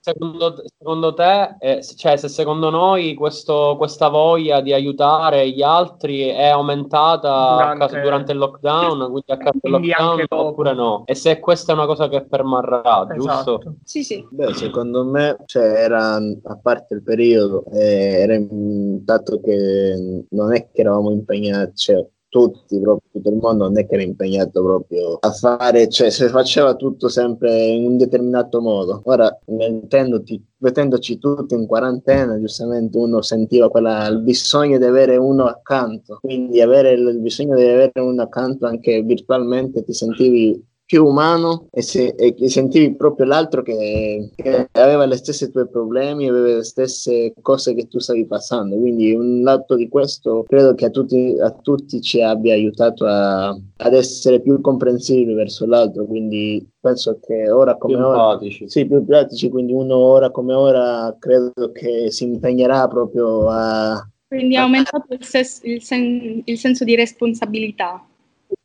secondo, 0.01 0.63
secondo, 0.79 1.15
te, 1.15 1.57
eh, 1.61 1.85
cioè 1.97 2.17
se 2.17 2.29
secondo 2.29 2.71
noi 2.71 3.15
questo, 3.15 3.75
questa 3.77 4.09
voglia 4.09 4.61
di 4.61 4.73
aiutare 4.73 5.51
gli 5.51 5.63
altri 5.63 6.29
è 6.29 6.49
aumentata 6.49 7.53
durante, 7.53 7.79
caso, 7.79 8.01
durante 8.01 8.33
il 8.33 8.39
lockdown, 8.39 8.99
quindi 9.11 9.33
a 9.33 9.37
causa 9.37 9.59
del 9.61 9.71
lockdown 9.73 10.25
oppure 10.29 10.75
no? 10.75 11.03
E 11.07 11.15
se 11.15 11.39
questa 11.41 11.73
è 11.73 11.75
una 11.75 11.87
cosa 11.87 12.09
che 12.09 12.25
permarrà, 12.25 13.07
esatto. 13.15 13.15
giusto? 13.15 13.75
Sì, 13.85 14.03
sì. 14.03 14.27
Beh, 14.31 14.55
secondo 14.55 15.05
me, 15.05 15.37
cioè, 15.47 15.65
era, 15.65 16.17
a 16.17 16.59
parte 16.61 16.95
il 16.95 17.03
periodo, 17.03 17.65
eh, 17.73 18.27
era 18.33 18.43
il 18.43 19.03
fatto 19.05 19.41
che 19.41 20.25
non 20.29 20.55
è 20.55 20.69
che 20.73 20.81
eravamo 20.81 21.11
impegnati, 21.11 21.77
cioè, 21.77 22.07
tutti, 22.31 22.81
proprio 22.81 23.11
tutto 23.11 23.29
il 23.29 23.37
mondo 23.37 23.65
non 23.65 23.79
è 23.79 23.87
che 23.87 23.95
era 23.95 24.05
impegnato 24.05 24.63
proprio 24.63 25.19
a 25.21 25.33
fare, 25.33 25.89
cioè 25.89 26.11
se 26.11 26.29
faceva 26.29 26.77
tutto 26.77 27.09
sempre 27.09 27.65
in 27.67 27.85
un 27.85 27.97
determinato 27.99 28.61
modo. 28.61 29.03
Ora, 29.07 29.37
mettendoti, 29.47 30.43
mettendoci 30.59 31.19
tutti 31.19 31.55
in 31.55 31.67
quarantena, 31.67 32.39
giustamente 32.39 32.97
uno 32.97 33.21
sentiva 33.21 33.69
quella, 33.69 34.07
il 34.07 34.21
bisogno 34.21 34.79
di 34.79 34.85
avere 34.85 35.17
uno 35.17 35.47
accanto, 35.47 36.19
quindi 36.21 36.63
avere 36.63 36.93
il 36.93 37.19
bisogno 37.19 37.57
di 37.57 37.65
avere 37.65 38.01
uno 38.01 38.23
accanto 38.23 38.67
anche 38.67 39.03
virtualmente 39.03 39.83
ti 39.83 39.93
sentivi 39.93 40.69
più 40.91 41.07
umano 41.07 41.69
e, 41.71 41.83
se, 41.83 42.17
e 42.19 42.35
sentivi 42.49 42.97
proprio 42.97 43.25
l'altro 43.25 43.63
che, 43.63 44.33
che, 44.35 44.69
aveva 44.73 45.05
le 45.07 45.15
stesse 45.15 45.49
tue 45.49 45.69
problemi, 45.69 46.29
aveva 46.29 46.57
le 46.57 46.65
stesse 46.65 47.33
cose 47.41 47.75
che 47.75 47.87
tu 47.87 48.01
stavi 48.01 48.27
passando. 48.27 48.77
Quindi 48.77 49.15
un 49.15 49.43
lato 49.43 49.77
di 49.77 49.89
questo 49.89 50.43
credo 50.49 50.75
che 50.75 50.87
a 50.87 50.91
tutti, 50.91 51.37
a 51.41 51.53
tutti 51.53 52.01
ci 52.01 52.21
abbia 52.21 52.55
aiutato 52.55 53.07
a, 53.07 53.51
ad 53.51 53.95
essere 53.95 54.41
più 54.41 54.61
comprensivi 54.61 55.33
verso 55.33 55.65
l'altro. 55.65 56.07
Quindi 56.07 56.69
penso 56.81 57.21
che 57.25 57.49
ora 57.49 57.77
come 57.77 57.95
più 57.95 58.05
ora... 58.05 58.29
Pratici. 58.31 58.69
Sì, 58.69 58.85
più 58.85 59.05
pratici. 59.05 59.49
Quindi 59.49 59.73
uno 59.73 59.95
ora 59.95 60.33
come 60.33 60.55
ora 60.55 61.15
credo 61.21 61.71
che 61.73 62.11
si 62.11 62.25
impegnerà 62.25 62.89
proprio 62.89 63.49
a... 63.49 64.05
Quindi 64.27 64.57
ha 64.57 64.63
aumentato 64.63 65.15
il, 65.15 65.23
ses- 65.23 65.61
il, 65.63 65.85
sen- 65.85 66.43
il 66.45 66.59
senso 66.59 66.83
di 66.83 66.97
responsabilità 66.97 68.05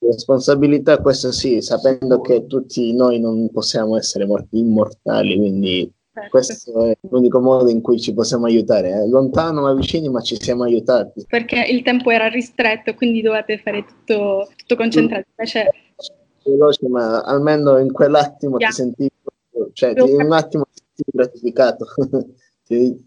responsabilità, 0.08 1.00
questo 1.00 1.32
sì, 1.32 1.62
sapendo 1.62 2.22
che 2.22 2.46
tutti 2.48 2.94
noi 2.94 3.20
non 3.20 3.50
possiamo 3.52 3.98
essere 3.98 4.26
morti, 4.26 4.60
immortali, 4.60 5.38
quindi 5.38 5.92
certo. 6.14 6.30
questo 6.30 6.86
è 6.86 6.98
l'unico 7.10 7.40
modo 7.40 7.70
in 7.70 7.82
cui 7.82 8.00
ci 8.00 8.14
possiamo 8.14 8.46
aiutare. 8.46 8.92
Eh? 8.92 9.08
Lontano 9.08 9.62
ma 9.62 9.74
vicini, 9.74 10.10
ma 10.10 10.22
ci 10.22 10.40
siamo 10.40 10.64
aiutati. 10.64 11.26
Perché 11.28 11.66
il 11.70 11.82
tempo 11.84 12.10
era 12.10 12.28
ristretto, 12.28 12.94
quindi 12.94 13.22
dovete 13.22 13.60
fare 13.60 13.86
tutto, 13.86 14.50
tutto 14.56 14.76
concentrato. 14.76 15.28
Invece... 15.38 15.70
Veloce, 16.44 16.88
ma 16.88 17.22
almeno 17.22 17.80
in 17.80 17.92
quell'attimo 17.92 18.58
yeah. 18.60 18.70
ti 18.70 18.76
sentivi, 18.76 19.12
cioè 19.74 19.94
ti, 19.96 20.10
in 20.10 20.22
un 20.22 20.32
attimo 20.32 20.66
ti 20.66 20.82
sentivi 20.86 21.18
gratificato. 21.18 21.88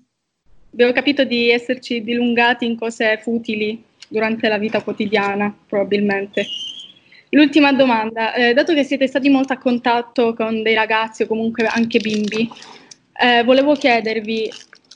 Abbiamo 0.70 0.92
capito 0.92 1.24
di 1.24 1.50
esserci 1.50 2.02
dilungati 2.02 2.66
in 2.66 2.76
cose 2.76 3.18
futili 3.22 3.82
durante 4.08 4.48
la 4.48 4.58
vita 4.58 4.82
quotidiana, 4.82 5.54
probabilmente. 5.66 6.44
L'ultima 7.30 7.72
domanda, 7.72 8.32
eh, 8.34 8.54
dato 8.54 8.72
che 8.72 8.84
siete 8.84 9.06
stati 9.06 9.28
molto 9.28 9.52
a 9.52 9.58
contatto 9.58 10.34
con 10.34 10.62
dei 10.62 10.74
ragazzi 10.74 11.24
o 11.24 11.26
comunque 11.26 11.66
anche 11.66 11.98
bimbi, 11.98 12.48
eh, 13.20 13.42
volevo 13.44 13.74
chiedervi 13.74 14.50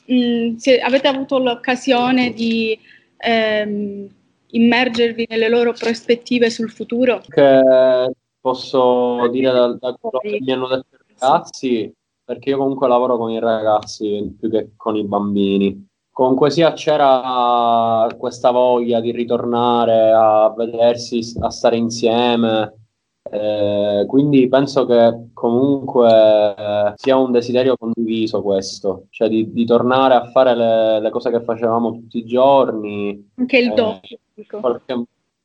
mh, 0.07 0.15
mm, 0.15 0.57
se 0.57 0.79
avete 0.81 1.09
avuto 1.09 1.39
l'occasione 1.39 2.33
di 2.33 2.79
ehm, 3.19 4.09
immergervi 4.47 5.27
nelle 5.29 5.49
loro 5.49 5.73
prospettive 5.73 6.51
sul 6.51 6.71
futuro? 6.71 7.23
Che 7.27 8.13
posso 8.41 9.29
dire 9.29 9.53
da, 9.53 9.69
da 9.79 9.97
quello 9.99 10.19
che 10.19 10.39
mi 10.41 10.53
hanno 10.53 10.69
detto 10.69 10.97
i 10.97 11.15
ragazzi, 11.19 11.93
perché 12.25 12.51
io 12.51 12.59
comunque 12.59 12.89
lavoro 12.89 13.17
con 13.17 13.31
i 13.31 13.39
ragazzi 13.39 14.35
più 14.39 14.51
che 14.51 14.71
con 14.77 14.97
i 14.97 15.05
bambini. 15.05 15.91
Comunque 16.13 16.51
sia 16.51 16.75
c'era 16.75 18.07
questa 18.19 18.51
voglia 18.51 19.01
di 19.01 19.13
ritornare 19.13 20.13
a 20.13 20.53
vedersi, 20.55 21.21
a 21.41 21.49
stare 21.49 21.77
insieme, 21.77 22.83
eh, 23.31 24.05
quindi 24.07 24.47
penso 24.49 24.85
che 24.85 25.29
comunque 25.33 26.55
eh, 26.55 26.93
sia 26.97 27.17
un 27.17 27.33
desiderio 27.33 27.79
condiviso 27.79 28.43
questo, 28.43 29.07
cioè 29.09 29.29
di, 29.29 29.53
di 29.53 29.65
tornare 29.65 30.15
a 30.15 30.31
fare 30.31 30.55
le, 30.55 31.01
le, 31.01 31.11
cose 31.11 31.31
che 31.31 31.43
facevamo 31.43 31.93
tutti 31.93 32.19
i 32.19 32.27
giorni. 32.27 33.31
Anche 33.37 33.59
il 33.59 33.73
doppio. 33.73 34.19
Eh, 34.35 34.47
qualche, 34.47 35.05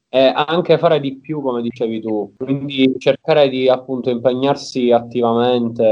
e 0.10 0.32
anche 0.34 0.78
fare 0.78 1.00
di 1.00 1.20
più, 1.20 1.41
come 1.41 1.62
dicevi 1.62 2.02
tu, 2.02 2.34
quindi 2.38 2.96
cercare 2.98 3.50
di 3.50 3.67
appunto 3.67 4.10
impegnarsi 4.10 4.91
attivamente 4.91 5.84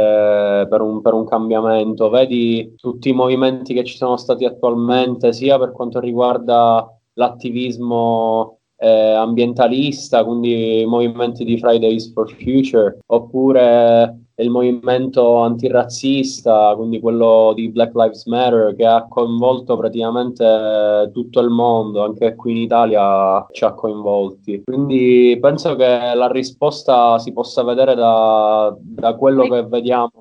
per 0.69 0.81
un, 0.81 1.01
per 1.01 1.13
un, 1.13 1.25
cambiamento. 1.25 2.09
Vedi 2.09 2.73
tutti 2.77 3.09
i 3.09 3.13
movimenti 3.13 3.73
che 3.73 3.83
ci 3.83 3.97
sono 3.97 4.17
stati 4.17 4.45
attualmente, 4.45 5.33
sia 5.33 5.59
per 5.59 5.71
quanto 5.71 5.99
riguarda 5.99 6.87
l'attivismo 7.13 8.59
eh, 8.77 9.11
ambientalista, 9.11 10.23
quindi 10.23 10.81
i 10.81 10.85
movimenti 10.85 11.43
di 11.43 11.57
Fridays 11.57 12.11
for 12.13 12.31
Future, 12.31 12.99
oppure 13.07 14.24
il 14.37 14.49
movimento 14.49 15.37
antirazzista, 15.37 16.73
quindi 16.75 16.99
quello 16.99 17.53
di 17.55 17.69
Black 17.69 17.93
Lives 17.95 18.25
Matter, 18.25 18.75
che 18.75 18.85
ha 18.85 19.07
coinvolto 19.07 19.77
praticamente 19.77 21.09
tutto 21.13 21.39
il 21.39 21.49
mondo, 21.49 22.03
anche 22.03 22.35
qui 22.35 22.51
in 22.51 22.57
Italia 22.57 23.45
ci 23.51 23.63
ha 23.63 23.73
coinvolti. 23.73 24.63
Quindi 24.65 25.37
penso 25.39 25.75
che 25.75 25.85
la 26.13 26.27
risposta 26.27 27.17
si 27.19 27.31
possa 27.31 27.63
vedere 27.63 27.95
da, 27.95 28.75
da 28.79 29.15
quello 29.15 29.43
che 29.43 29.63
vediamo 29.63 30.11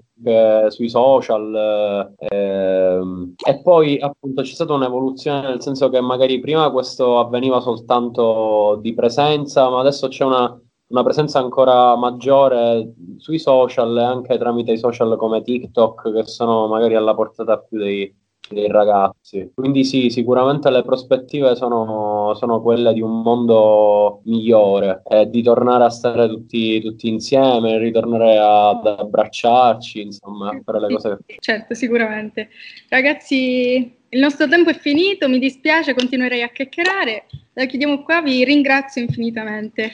sui 0.68 0.88
social 0.88 2.14
eh, 2.18 3.00
e 3.46 3.60
poi 3.62 3.98
appunto 3.98 4.42
c'è 4.42 4.54
stata 4.54 4.72
un'evoluzione 4.72 5.48
nel 5.48 5.60
senso 5.60 5.90
che 5.90 6.00
magari 6.00 6.40
prima 6.40 6.70
questo 6.70 7.18
avveniva 7.18 7.60
soltanto 7.60 8.78
di 8.80 8.94
presenza 8.94 9.68
ma 9.68 9.80
adesso 9.80 10.08
c'è 10.08 10.24
una 10.24 10.58
una 10.88 11.02
presenza 11.02 11.38
ancora 11.38 11.96
maggiore 11.96 12.92
sui 13.16 13.38
social 13.38 13.96
e 13.96 14.02
anche 14.02 14.38
tramite 14.38 14.72
i 14.72 14.78
social 14.78 15.16
come 15.16 15.42
TikTok 15.42 16.12
che 16.12 16.24
sono 16.24 16.66
magari 16.68 16.94
alla 16.94 17.14
portata 17.14 17.58
più 17.58 17.78
dei, 17.78 18.14
dei 18.50 18.68
ragazzi. 18.68 19.50
Quindi 19.54 19.84
sì, 19.84 20.10
sicuramente 20.10 20.70
le 20.70 20.82
prospettive 20.82 21.56
sono, 21.56 22.34
sono 22.34 22.60
quelle 22.60 22.92
di 22.92 23.00
un 23.00 23.22
mondo 23.22 24.20
migliore 24.24 25.02
e 25.08 25.28
di 25.28 25.42
tornare 25.42 25.84
a 25.84 25.90
stare 25.90 26.28
tutti, 26.28 26.80
tutti 26.80 27.08
insieme, 27.08 27.78
ritornare 27.78 28.38
ad 28.38 28.86
abbracciarci, 28.86 30.02
insomma, 30.02 30.50
a 30.50 30.60
fare 30.62 30.80
le 30.80 30.92
cose. 30.92 31.18
Certo, 31.38 31.74
sicuramente. 31.74 32.50
Ragazzi, 32.88 33.96
il 34.08 34.20
nostro 34.20 34.46
tempo 34.46 34.70
è 34.70 34.74
finito, 34.74 35.28
mi 35.28 35.38
dispiace, 35.38 35.94
continuerei 35.94 36.42
a 36.42 36.50
chiacchierare. 36.50 37.26
La 37.54 37.64
chiudiamo 37.66 38.02
qua, 38.02 38.20
vi 38.20 38.44
ringrazio 38.44 39.00
infinitamente. 39.00 39.90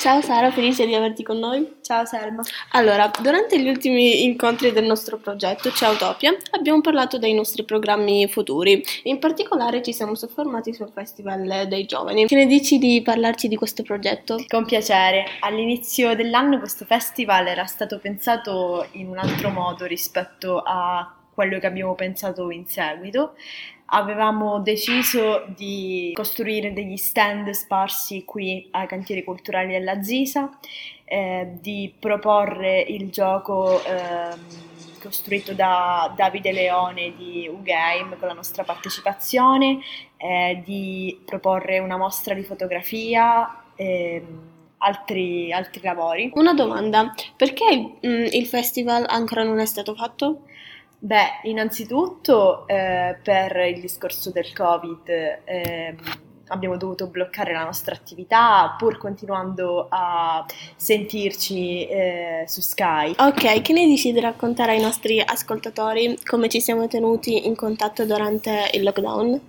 Ciao 0.00 0.20
Sara, 0.20 0.52
felice 0.52 0.86
di 0.86 0.94
averti 0.94 1.24
con 1.24 1.40
noi. 1.40 1.78
Ciao 1.82 2.04
Selma. 2.04 2.40
Allora, 2.70 3.10
durante 3.20 3.60
gli 3.60 3.68
ultimi 3.68 4.22
incontri 4.22 4.70
del 4.70 4.84
nostro 4.84 5.16
progetto 5.16 5.72
Ciao 5.72 5.94
Utopia 5.94 6.36
abbiamo 6.52 6.80
parlato 6.80 7.18
dei 7.18 7.34
nostri 7.34 7.64
programmi 7.64 8.28
futuri. 8.28 8.80
In 9.02 9.18
particolare 9.18 9.82
ci 9.82 9.92
siamo 9.92 10.14
soffermati 10.14 10.72
sul 10.72 10.92
Festival 10.94 11.66
dei 11.66 11.84
Giovani. 11.84 12.26
Che 12.28 12.36
ne 12.36 12.46
dici 12.46 12.78
di 12.78 13.02
parlarci 13.02 13.48
di 13.48 13.56
questo 13.56 13.82
progetto? 13.82 14.36
Con 14.46 14.66
piacere. 14.66 15.24
All'inizio 15.40 16.14
dell'anno 16.14 16.60
questo 16.60 16.84
festival 16.84 17.48
era 17.48 17.64
stato 17.64 17.98
pensato 17.98 18.86
in 18.92 19.08
un 19.08 19.18
altro 19.18 19.50
modo 19.50 19.84
rispetto 19.84 20.62
a 20.64 21.12
quello 21.34 21.58
che 21.58 21.66
abbiamo 21.66 21.96
pensato 21.96 22.50
in 22.50 22.68
seguito 22.68 23.34
avevamo 23.90 24.60
deciso 24.60 25.44
di 25.54 26.12
costruire 26.14 26.72
degli 26.72 26.96
stand 26.96 27.50
sparsi 27.50 28.24
qui 28.24 28.68
ai 28.72 28.86
cantieri 28.86 29.24
culturali 29.24 29.72
della 29.72 30.02
Zisa, 30.02 30.50
eh, 31.04 31.56
di 31.60 31.92
proporre 31.98 32.80
il 32.80 33.10
gioco 33.10 33.82
eh, 33.82 34.36
costruito 35.00 35.54
da 35.54 36.12
Davide 36.14 36.52
Leone 36.52 37.14
di 37.16 37.48
U-Game 37.50 38.16
con 38.18 38.28
la 38.28 38.34
nostra 38.34 38.62
partecipazione, 38.64 39.78
eh, 40.16 40.60
di 40.64 41.18
proporre 41.24 41.78
una 41.78 41.96
mostra 41.96 42.34
di 42.34 42.42
fotografia. 42.42 43.62
Ehm, 43.76 44.56
altri, 44.78 45.52
altri, 45.52 45.80
lavori. 45.82 46.30
Una 46.34 46.54
domanda, 46.54 47.12
perché 47.36 47.76
mh, 48.00 48.08
mm, 48.08 48.24
il 48.32 48.46
festival 48.46 49.04
ancora 49.08 49.42
non 49.42 49.58
è 49.58 49.66
stato 49.66 49.94
fatto? 49.94 50.42
Beh, 51.00 51.40
innanzitutto 51.44 52.66
eh, 52.66 53.16
per 53.22 53.56
il 53.72 53.80
discorso 53.80 54.32
del 54.32 54.52
Covid 54.52 55.08
eh, 55.44 55.94
abbiamo 56.48 56.76
dovuto 56.76 57.06
bloccare 57.06 57.52
la 57.52 57.62
nostra 57.62 57.94
attività 57.94 58.74
pur 58.76 58.98
continuando 58.98 59.86
a 59.88 60.44
sentirci 60.74 61.86
eh, 61.86 62.44
su 62.48 62.60
Skype. 62.60 63.22
Ok, 63.22 63.62
che 63.62 63.72
ne 63.72 63.86
dici 63.86 64.12
di 64.12 64.18
raccontare 64.18 64.72
ai 64.72 64.80
nostri 64.80 65.20
ascoltatori 65.20 66.18
come 66.24 66.48
ci 66.48 66.60
siamo 66.60 66.88
tenuti 66.88 67.46
in 67.46 67.54
contatto 67.54 68.04
durante 68.04 68.70
il 68.72 68.82
lockdown? 68.82 69.40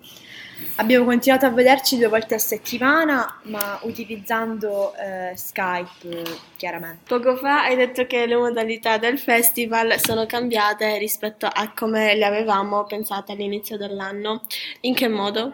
Abbiamo 0.79 1.03
continuato 1.03 1.45
a 1.45 1.49
vederci 1.49 1.97
due 1.97 2.07
volte 2.07 2.35
a 2.35 2.39
settimana, 2.39 3.41
ma 3.43 3.77
utilizzando 3.81 4.93
eh, 4.95 5.35
Skype 5.35 6.23
chiaramente. 6.55 7.01
Poco 7.05 7.35
fa 7.35 7.63
hai 7.63 7.75
detto 7.75 8.07
che 8.07 8.25
le 8.25 8.37
modalità 8.37 8.97
del 8.97 9.19
festival 9.19 9.99
sono 9.99 10.25
cambiate 10.25 10.97
rispetto 10.97 11.47
a 11.47 11.73
come 11.75 12.15
le 12.15 12.23
avevamo 12.23 12.85
pensate 12.85 13.33
all'inizio 13.33 13.75
dell'anno. 13.75 14.43
In 14.81 14.95
che 14.95 15.09
modo? 15.09 15.53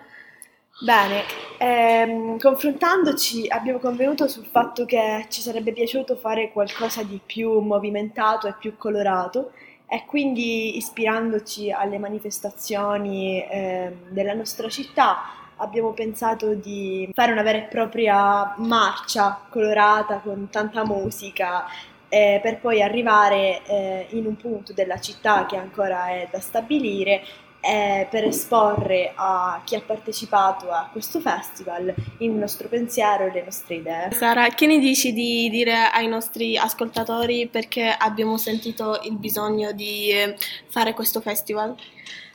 Bene, 0.81 1.23
ehm, 1.57 2.37
confrontandoci 2.37 3.47
abbiamo 3.47 3.79
convenuto 3.79 4.27
sul 4.27 4.45
fatto 4.45 4.85
che 4.85 5.25
ci 5.29 5.41
sarebbe 5.41 5.73
piaciuto 5.73 6.17
fare 6.17 6.51
qualcosa 6.51 7.01
di 7.01 7.19
più 7.25 7.61
movimentato 7.61 8.47
e 8.47 8.53
più 8.59 8.77
colorato 8.77 9.53
e 9.87 10.05
quindi 10.05 10.77
ispirandoci 10.77 11.71
alle 11.71 11.97
manifestazioni 11.97 13.43
eh, 13.47 13.95
della 14.09 14.33
nostra 14.33 14.67
città 14.69 15.43
abbiamo 15.57 15.91
pensato 15.91 16.53
di 16.53 17.09
fare 17.13 17.31
una 17.31 17.43
vera 17.43 17.59
e 17.59 17.63
propria 17.63 18.55
marcia 18.57 19.39
colorata 19.49 20.19
con 20.19 20.49
tanta 20.49 20.83
musica 20.83 21.65
eh, 22.09 22.39
per 22.41 22.59
poi 22.59 22.81
arrivare 22.81 23.61
eh, 23.65 24.07
in 24.11 24.25
un 24.25 24.35
punto 24.35 24.73
della 24.73 24.99
città 24.99 25.45
che 25.45 25.57
ancora 25.57 26.09
è 26.09 26.27
da 26.31 26.39
stabilire 26.39 27.23
eh, 27.65 28.07
per 28.09 28.23
esporre 28.25 29.11
a 29.15 29.61
chi 29.63 29.75
ha 29.75 29.81
partecipato 29.81 30.69
a 30.69 30.87
questo 30.91 31.19
festival 31.19 31.93
il 32.19 32.29
nostro 32.29 32.67
pensiero 32.67 33.25
e 33.25 33.31
le 33.31 33.43
nostre 33.43 33.75
idee. 33.75 34.11
Sara, 34.11 34.49
che 34.49 34.67
ne 34.67 34.77
dici 34.77 35.13
di 35.13 35.49
dire 35.49 35.89
ai 35.91 36.07
nostri 36.07 36.57
ascoltatori 36.57 37.47
perché 37.47 37.87
abbiamo 37.87 38.37
sentito 38.37 38.99
il 39.03 39.17
bisogno 39.17 39.71
di 39.71 40.11
eh, 40.11 40.37
fare 40.67 40.93
questo 40.93 41.21
festival? 41.21 41.75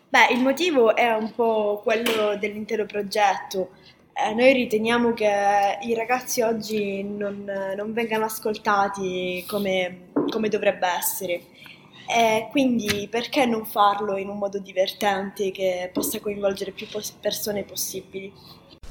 Beh, 0.09 0.33
il 0.33 0.41
motivo 0.41 0.97
è 0.97 1.15
un 1.15 1.33
po' 1.33 1.81
quello 1.85 2.37
dell'intero 2.37 2.85
progetto. 2.85 3.71
Eh, 4.13 4.35
noi 4.35 4.53
riteniamo 4.53 5.15
che 5.15 5.79
i 5.83 5.95
ragazzi 5.95 6.43
oggi 6.43 7.05
non, 7.05 7.45
non 7.77 7.93
vengano 7.93 8.25
ascoltati 8.25 9.45
come, 9.47 10.09
come 10.29 10.49
dovrebbe 10.49 10.89
essere 10.89 11.41
e 12.13 12.49
quindi 12.51 13.09
perché 13.09 13.47
non 13.47 13.65
farlo 13.67 14.17
in 14.17 14.29
un 14.29 14.39
modo 14.39 14.59
divertente 14.59 15.51
che 15.51 15.91
possa 15.93 16.21
coinvolgere 16.21 16.73
più 16.73 16.87
persone 17.21 17.65
possibili? 17.65 18.33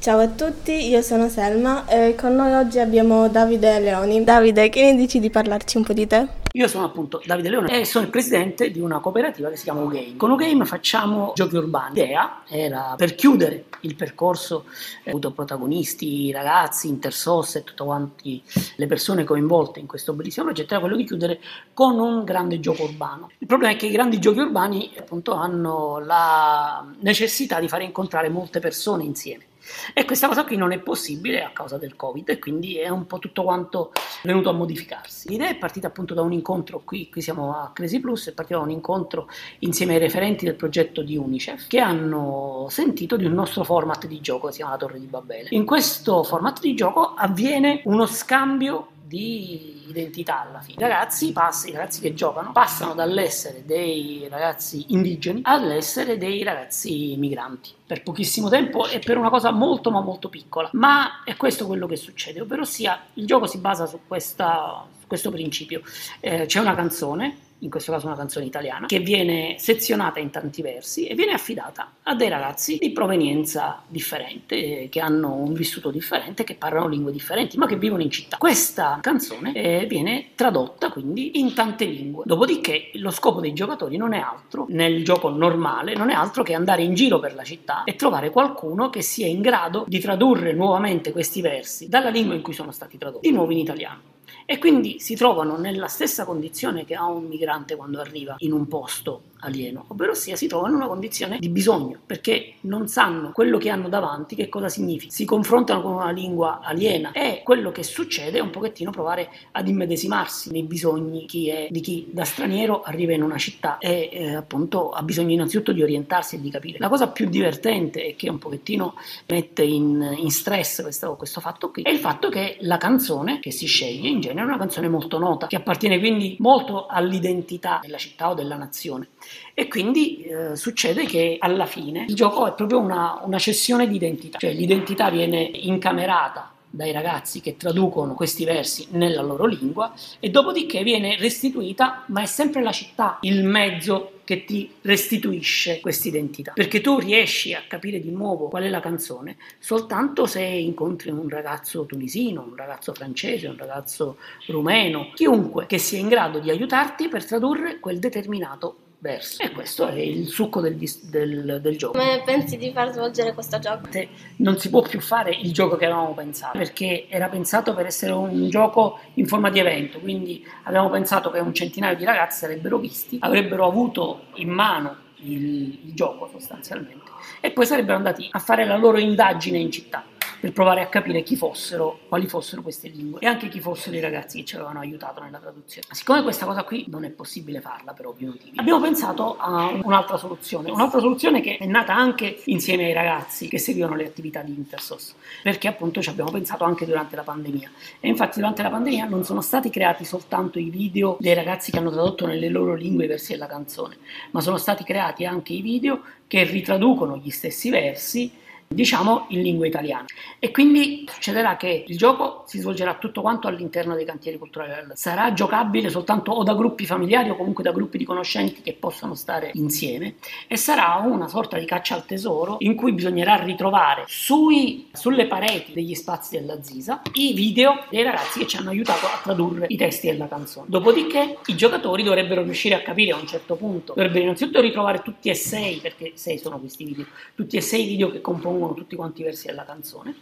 Ciao 0.02 0.20
a 0.20 0.30
tutti, 0.30 0.88
io 0.88 1.02
sono 1.02 1.28
Selma 1.28 1.86
e 1.86 2.16
con 2.16 2.34
noi 2.34 2.54
oggi 2.54 2.80
abbiamo 2.80 3.28
Davide 3.28 3.80
Leoni. 3.82 4.24
Davide, 4.24 4.70
che 4.70 4.82
ne 4.82 4.96
dici 4.96 5.20
di 5.20 5.30
parlarci 5.30 5.76
un 5.76 5.84
po' 5.84 5.92
di 5.92 6.08
te? 6.08 6.26
Io 6.54 6.70
sono 6.70 6.86
appunto 6.86 7.22
Davide 7.26 7.50
Leone 7.50 7.82
e 7.82 7.84
sono 7.84 8.06
il 8.06 8.10
presidente 8.10 8.72
di 8.72 8.80
una 8.80 9.00
cooperativa 9.00 9.50
che 9.50 9.58
si 9.58 9.66
chiama 9.66 9.82
Ugame. 9.82 10.16
Con 10.16 10.32
Ugame 10.32 10.64
facciamo 10.64 11.34
giochi 11.36 11.58
urbani. 11.58 11.96
L'idea 11.96 12.44
era 12.48 12.94
per 12.96 13.14
chiudere 13.14 13.66
il 13.82 13.96
percorso, 13.96 14.68
eh, 15.04 15.10
avuto 15.10 15.32
protagonisti, 15.32 16.32
ragazzi, 16.32 16.88
intersos 16.88 17.58
e 17.58 17.66
tutte 17.66 17.84
quante 17.84 18.40
le 18.78 18.88
persone 18.88 19.26
coinvolte 19.26 19.82
in 19.82 19.86
questo 19.86 20.14
bellissimo 20.14 20.46
progetto, 20.46 20.72
era 20.72 20.80
quello 20.80 20.96
di 20.96 21.04
chiudere 21.04 21.42
con 21.74 22.00
un 22.00 22.24
grande 22.24 22.62
gioco 22.62 22.84
urbano. 22.84 23.32
Il 23.38 23.48
problema 23.48 23.74
è 23.74 23.76
che 23.76 23.88
i 23.88 23.92
grandi 23.92 24.18
giochi 24.20 24.40
urbani 24.40 24.94
appunto 24.98 25.34
hanno 25.34 26.00
la 26.00 26.90
necessità 27.02 27.60
di 27.60 27.68
fare 27.68 27.84
incontrare 27.84 28.30
molte 28.30 28.62
persone 28.62 29.04
insieme. 29.04 29.49
E 29.94 30.06
questa 30.06 30.28
cosa 30.28 30.44
qui 30.44 30.56
non 30.56 30.72
è 30.72 30.80
possibile 30.80 31.44
a 31.44 31.52
causa 31.52 31.78
del 31.78 31.96
Covid 31.96 32.30
e 32.30 32.40
quindi 32.40 32.78
è 32.78 32.90
un 32.90 33.06
po' 33.06 33.20
tutto 33.20 33.44
quanto 33.44 33.92
venuto 34.24 34.50
a 34.50 34.54
modificarsi. 34.54 35.30
L'idea 35.30 35.50
è 35.50 35.58
partita 35.58 35.88
appunto 35.88 36.14
da 36.14 36.22
un 36.22 36.32
incontro 36.32 36.82
qui, 36.84 37.10
qui 37.10 37.22
siamo 37.22 37.56
a 37.56 37.72
Crazy 37.74 38.00
Plus, 38.00 38.30
è 38.30 38.34
partita 38.34 38.58
da 38.58 38.64
un 38.64 38.72
incontro 38.72 39.28
insieme 39.60 39.94
ai 39.94 40.00
referenti 40.00 40.46
del 40.46 40.56
progetto 40.56 41.02
di 41.02 41.18
Unicef 41.18 41.68
che 41.68 41.80
hanno 41.80 42.68
sentito 42.70 43.16
di 43.16 43.26
un 43.26 43.34
nostro 43.34 43.64
format 43.64 44.08
di 44.08 44.20
gioco 44.22 44.48
che 44.48 44.54
si 44.54 44.58
chiama 44.60 44.74
La 44.74 44.80
Torre 44.80 45.00
di 45.00 45.08
Babele. 45.08 45.50
In 45.52 45.66
questo 45.66 46.24
format 46.24 46.60
di 46.60 46.74
gioco 46.76 47.14
avviene 47.14 47.82
uno 47.86 48.06
scambio 48.06 48.98
di 49.10 49.90
identità 49.90 50.48
alla 50.48 50.60
fine. 50.62 50.78
I 50.78 50.88
ragazzi, 50.88 51.32
pass- 51.32 51.66
i 51.66 51.72
ragazzi 51.72 52.00
che 52.00 52.14
giocano 52.14 52.52
passano 52.52 52.94
dall'essere 52.94 53.64
dei 53.66 54.28
ragazzi 54.30 54.86
indigeni 54.90 55.42
all'essere 55.44 56.18
dei 56.18 56.44
ragazzi 56.44 57.16
migranti 57.18 57.72
per 57.86 58.04
pochissimo 58.04 58.50
tempo 58.50 58.88
e 58.88 59.00
per 59.00 59.18
una 59.18 59.32
cosa 59.32 59.50
molto 59.52 59.90
ma 59.90 60.02
molto 60.02 60.30
piccola. 60.30 60.70
Ma 60.74 61.24
è 61.24 61.36
questo 61.36 61.66
quello 61.66 61.88
che 61.88 61.96
succede, 61.96 62.40
ovvero 62.40 62.64
sia 62.64 63.08
il 63.16 63.26
gioco 63.26 63.48
si 63.48 63.58
basa 63.58 63.88
su, 63.88 64.02
questa, 64.08 64.86
su 65.00 65.08
questo 65.08 65.32
principio. 65.32 65.82
Eh, 66.20 66.46
c'è 66.46 66.60
una 66.60 66.76
canzone 66.76 67.48
in 67.60 67.70
questo 67.70 67.92
caso 67.92 68.08
una 68.08 68.16
canzone 68.16 68.46
italiana, 68.46 68.88
che 68.88 69.00
viene 69.00 69.56
sezionata 69.58 70.20
in 70.20 70.30
tanti 70.30 70.62
versi 70.62 71.08
e 71.08 71.16
viene 71.16 71.34
affidata 71.34 71.94
a 72.04 72.16
dei 72.16 72.30
ragazzi 72.30 72.78
di 72.80 72.92
provenienza 72.92 73.82
differente, 73.88 74.88
che 74.90 75.00
hanno 75.00 75.36
un 75.36 75.54
vissuto 75.54 75.92
differente, 75.92 76.44
che 76.44 76.56
parlano 76.56 76.88
lingue 76.88 77.12
differenti, 77.12 77.58
ma 77.58 77.68
che 77.68 77.78
vivono 77.78 78.02
in 78.02 78.10
città. 78.10 78.38
Questa 78.38 79.00
canzone 79.02 79.54
eh, 79.54 79.86
viene 79.86 80.30
tradotta 80.36 80.90
quindi 80.90 81.40
in 81.40 81.54
tante 81.54 81.86
lingue. 81.86 82.24
Dopodiché 82.26 82.92
lo 82.94 83.12
scopo 83.12 83.40
dei 83.40 83.54
giocatori 83.54 83.98
non 83.98 84.14
è 84.14 84.20
altro, 84.20 84.66
nel 84.70 85.04
gioco 85.04 85.30
normale, 85.30 85.96
non 85.96 86.10
è 86.10 86.14
altro 86.14 86.44
che 86.44 86.54
andare 86.54 86.84
in 86.84 86.94
giro 86.94 87.20
per 87.20 87.36
la 87.36 87.44
città 87.44 87.84
e 87.84 87.96
trovare 87.96 88.30
qualcuno 88.30 88.90
che 88.90 89.02
sia 89.02 89.28
in 89.28 89.42
grado 89.42 89.86
di 89.88 90.00
tradurre 90.00 90.54
nuovamente 90.54 91.12
questi 91.12 91.42
versi 91.42 91.90
dalla 91.90 92.10
lingua 92.10 92.36
in 92.36 92.42
cui 92.42 92.54
sono 92.54 92.72
stati 92.72 92.98
tradotti, 92.98 93.28
di 93.28 93.34
nuovo 93.34 93.52
in 93.52 93.60
italiano 93.60 94.18
e 94.46 94.58
quindi 94.58 95.00
si 95.00 95.16
trovano 95.16 95.58
nella 95.58 95.88
stessa 95.88 96.26
condizione 96.26 96.86
che 96.86 96.96
ha 96.96 97.06
un 97.06 97.26
migrante 97.26 97.76
quando 97.76 98.00
arriva 98.00 98.36
in 98.40 98.52
un 98.52 98.68
posto 98.68 99.24
alieno, 99.40 99.86
ovvero 99.88 100.14
sia 100.14 100.36
si 100.36 100.48
trovano 100.48 100.74
in 100.74 100.80
una 100.80 100.88
condizione 100.88 101.40
di 101.40 101.50
bisogno, 101.50 101.98
perché 102.06 102.56
non 102.62 102.88
sanno 102.88 103.32
quello 103.32 103.58
che 103.58 103.70
hanno 103.70 103.90
davanti 103.90 104.36
che 104.36 104.50
cosa 104.50 104.70
significa, 104.70 105.12
si 105.12 105.26
confrontano 105.26 105.82
con 105.82 105.94
una 105.94 106.12
lingua 106.12 106.60
aliena 106.62 107.12
e 107.12 107.42
quello 107.44 107.72
che 107.72 107.84
succede 107.84 108.40
è 108.40 108.42
un 108.42 108.50
pochettino 108.50 108.92
provare 108.92 109.30
ad 109.52 109.68
immedesimarsi 109.68 110.52
nei 110.52 110.64
bisogni 110.64 111.26
chi 111.26 111.50
è, 111.50 111.68
di 111.70 111.82
chi 111.82 112.08
da 112.12 112.24
straniero 112.24 112.82
arriva 112.82 113.14
in 113.14 113.24
una 113.24 113.38
città 113.38 113.78
e 113.78 114.10
eh, 114.12 114.34
appunto 114.34 114.90
ha 114.90 115.04
bisogno 115.04 115.34
innanzitutto 115.34 115.72
di 115.72 115.84
orientarsi 115.84 116.36
e 116.36 116.42
di 116.42 116.50
capire. 116.50 116.78
La 116.80 116.90
cosa 116.90 117.08
più 117.10 117.30
divertente 117.30 118.06
e 118.06 118.16
che 118.16 118.30
un 118.30 118.40
pochettino 118.40 118.96
mette 119.28 119.64
in, 119.64 120.16
in 120.18 120.30
stress 120.32 120.82
questo, 120.82 121.16
questo 121.16 121.40
fatto 121.40 121.72
qui 121.72 121.84
è 121.84 121.90
il 121.90 122.00
fatto 122.00 122.30
che 122.30 122.58
la 122.62 122.78
canzone 122.78 123.40
che 123.40 123.52
si 123.52 123.66
sceglie 123.66 124.10
in 124.10 124.20
genere 124.20 124.42
è 124.42 124.44
una 124.44 124.58
canzone 124.58 124.88
molto 124.88 125.18
nota, 125.18 125.48
che 125.48 125.56
appartiene 125.56 126.00
quindi 126.00 126.36
molto 126.40 126.86
all'identità 126.88 127.80
della 127.82 127.98
città 127.98 128.30
o 128.30 128.34
della 128.34 128.56
nazione. 128.56 129.08
E 129.54 129.68
quindi 129.68 130.24
eh, 130.24 130.56
succede 130.56 131.06
che 131.06 131.38
alla 131.40 131.66
fine 131.66 132.06
il 132.08 132.16
gioco 132.16 132.48
è 132.48 132.54
proprio 132.54 132.80
una, 132.80 133.22
una 133.24 133.40
cessione 133.40 133.88
di 133.88 133.96
identità, 133.96 134.38
cioè 134.38 134.54
l'identità 134.54 135.10
viene 135.10 135.42
incamerata 135.42 136.54
dai 136.70 136.92
ragazzi 136.92 137.42
che 137.42 137.58
traducono 137.58 138.14
questi 138.14 138.46
versi 138.46 138.88
nella 138.92 139.22
loro 139.22 139.46
lingua 139.46 139.92
e 140.20 140.30
dopodiché 140.30 140.84
viene 140.84 141.18
restituita, 141.18 142.04
ma 142.08 142.22
è 142.22 142.26
sempre 142.26 142.62
la 142.62 142.72
città 142.72 143.18
il 143.22 143.44
mezzo 143.44 144.20
che 144.24 144.46
ti 144.46 144.70
restituisce 144.82 145.80
questa 145.80 146.08
identità. 146.08 146.52
Perché 146.54 146.82
tu 146.82 147.00
riesci 147.00 147.56
a 147.56 147.64
capire 147.68 148.00
di 148.00 148.12
nuovo 148.12 148.48
qual 148.48 148.64
è 148.64 148.70
la 148.70 148.80
canzone 148.80 149.38
soltanto 149.58 150.28
se 150.28 150.44
incontri 150.44 151.10
un 151.10 151.28
ragazzo 151.28 151.86
tunisino, 151.86 152.44
un 152.44 152.56
ragazzo 152.56 152.94
francese, 152.94 153.48
un 153.48 153.58
ragazzo 153.58 154.18
rumeno, 154.46 155.10
chiunque 155.16 155.66
che 155.66 155.80
sia 155.80 155.98
in 155.98 156.10
grado 156.10 156.38
di 156.38 156.52
aiutarti 156.52 157.08
per 157.08 157.26
tradurre 157.26 157.80
quel 157.80 157.98
determinato 157.98 158.76
verso. 159.00 159.42
E 159.42 159.52
questo 159.52 159.88
è 159.88 160.00
il 160.00 160.28
succo 160.28 160.62
del, 160.62 160.76
del, 160.76 161.60
del, 161.62 161.78
gioco. 161.78 161.98
Come 161.98 162.22
pensi 162.24 162.58
di 162.58 162.72
far 162.72 162.92
svolgere 162.92 163.34
questo 163.34 163.60
gioco? 163.60 163.90
Non 164.38 164.58
si 164.60 164.70
può 164.70 164.82
più 164.82 165.00
fare 165.00 165.32
il 165.32 165.52
gioco 165.52 165.78
che 165.78 165.86
avevamo 165.86 166.14
pensato, 166.14 166.58
perché 166.58 167.08
era 167.10 167.28
pensato 167.30 167.74
per 167.74 167.86
essere 167.86 168.12
un 168.12 168.50
gioco 168.50 169.00
in 169.16 169.28
forma 169.28 169.50
di 169.50 169.60
evento, 169.60 170.00
quindi 170.00 170.46
avevamo 170.64 170.90
pensato 170.90 171.32
che 171.32 171.40
un 171.40 171.54
centinaio 171.54 171.96
di 171.96 172.06
ragazzi 172.06 172.40
sarebbero 172.40 172.78
visti, 172.78 173.18
avrebbero 173.22 173.66
avuto 173.66 174.26
in 174.36 174.50
mano 174.50 174.96
il, 175.18 175.80
il 175.86 175.94
gioco 175.94 176.30
sostanzialmente, 176.32 177.12
e 177.40 177.52
poi 177.52 177.66
sarebbero 177.66 177.98
andati 177.98 178.28
a 178.32 178.40
fare 178.40 178.66
la 178.66 178.78
loro 178.78 179.00
indagine 179.00 179.58
in 179.58 179.72
città 179.72 180.04
per 180.40 180.54
provare 180.54 180.82
a 180.82 180.88
capire 180.88 181.22
chi 181.24 181.36
fossero, 181.36 182.00
quali 182.08 182.28
fossero 182.28 182.62
queste 182.62 182.88
lingue 182.88 183.20
e 183.20 183.28
anche 183.28 183.50
chi 183.50 183.60
fossero 183.60 183.96
i 183.96 184.00
ragazzi 184.00 184.40
che 184.40 184.46
ci 184.46 184.56
avevano 184.56 184.80
aiutato 184.80 185.22
nella 185.22 185.40
traduzione. 185.40 185.88
Siccome 185.92 186.22
questa 186.22 186.46
cosa 186.46 186.64
qui 186.64 186.86
non 186.88 187.04
è 187.04 187.10
possibile 187.10 187.60
farla 187.60 187.94
per 187.94 188.08
ovvi 188.08 188.26
motivi, 188.26 188.58
abbiamo 188.58 188.80
pensato 188.80 189.38
a 189.38 189.72
un'altra 189.84 190.18
soluzione, 190.18 190.72
un'altra 190.72 191.00
soluzione 191.00 191.42
che 191.42 191.58
è 191.58 191.66
nata 191.66 191.94
anche 191.94 192.42
insieme 192.46 192.86
ai 192.86 192.94
ragazzi 192.94 193.48
che 193.48 193.60
seguivano 193.60 193.96
le 193.96 194.06
attività 194.06 194.42
di 194.42 194.54
Intersos, 194.54 195.16
perché 195.44 195.68
appunto 195.68 196.02
ci 196.02 196.10
abbiamo 196.10 196.32
pensato 196.32 196.64
anche 196.64 196.86
durante 196.86 197.16
la 197.16 197.24
pandemia. 197.24 197.70
E 198.00 198.08
infatti 198.08 198.40
durante 198.40 198.62
la 198.64 198.70
pandemia 198.70 199.06
non 199.06 199.24
sono 199.24 199.42
stati 199.42 199.70
creati 199.70 200.06
soltanto 200.06 200.60
i 200.60 200.70
video 200.70 201.18
dei 201.20 201.34
ragazzi 201.34 201.72
che 201.72 201.78
hanno 201.78 201.92
tradotto 201.92 202.26
nelle 202.26 202.50
loro 202.50 202.76
lingue 202.76 203.06
i 203.06 203.08
versi 203.08 203.34
della 203.34 203.48
canzone, 203.48 203.98
ma 204.32 204.42
sono 204.42 204.58
stati 204.58 204.84
creati 204.84 205.26
anche 205.26 205.54
i 205.54 205.62
video 205.62 206.02
che 206.28 206.44
ritraducono 206.44 207.18
gli 207.18 207.30
stessi 207.30 207.70
versi 207.70 208.32
diciamo 208.72 209.26
in 209.30 209.42
lingua 209.42 209.66
italiana. 209.66 210.06
E 210.38 210.52
quindi 210.52 211.06
succederà 211.12 211.58
che 211.58 211.86
il 211.88 211.98
gioco 211.98 212.44
si 212.46 212.60
svolgerà 212.60 212.94
tutto 212.96 213.22
quanto 213.22 213.48
all'interno 213.48 213.96
dei 213.96 214.06
cantieri 214.06 214.38
culturali. 214.38 214.92
Sarà 214.94 215.34
giocabile 215.34 215.90
soltanto 215.90 216.32
o 216.32 216.44
da 216.44 216.54
gruppi 216.54 216.86
familiari 216.86 217.32
o 217.32 217.36
comunque 217.36 217.64
da 217.64 217.72
gruppi 217.72 217.98
di 217.98 218.06
conoscenti 218.06 218.62
che 218.62 218.74
possono 218.74 219.16
stare 219.16 219.50
insieme 219.56 220.16
e 220.48 220.56
sarà 220.56 221.02
una 221.04 221.28
sorta 221.28 221.58
di 221.58 221.66
caccia 221.66 221.96
al 221.96 222.06
tesoro 222.06 222.58
in 222.60 222.76
cui 222.76 222.94
bisognerà 222.94 223.36
ritrovare 223.44 224.04
sui, 224.08 224.88
sulle 224.94 225.26
pareti 225.26 225.74
degli 225.74 225.96
spazi 225.96 226.40
della 226.40 226.62
Zisa 226.62 227.02
i 227.14 227.34
video 227.34 227.86
dei 227.90 228.04
ragazzi 228.04 228.40
che 228.40 228.48
ci 228.48 228.58
hanno 228.58 228.70
aiutato 228.70 229.08
a 229.08 229.20
tradurre 229.24 229.66
i 229.70 229.78
testi 229.78 230.08
della 230.08 230.28
canzone. 230.28 230.68
Dopodiché 230.70 231.40
i 231.48 231.56
giocatori 231.56 232.04
dovrebbero 232.04 232.44
riuscire 232.44 232.76
a 232.76 232.82
capire 232.82 233.14
a 233.14 233.18
un 233.18 233.26
certo 233.26 233.56
punto, 233.56 233.94
dovrebbero 233.96 234.24
innanzitutto 234.26 234.62
ritrovare 234.62 235.02
tutti 235.02 235.30
e 235.30 235.34
sei, 235.34 235.78
perché 235.78 236.12
sei 236.14 236.38
sono 236.38 236.60
questi 236.60 236.84
video, 236.84 237.06
tutti 237.34 237.58
e 237.58 237.62
sei 237.62 237.86
i 237.86 237.88
video 237.88 238.12
che 238.12 238.22
compongono 238.22 238.59
tutti 238.74 238.96
quanti 238.96 239.22
i 239.22 239.24
versi 239.24 239.48
della 239.48 239.66
canzone 239.66 240.16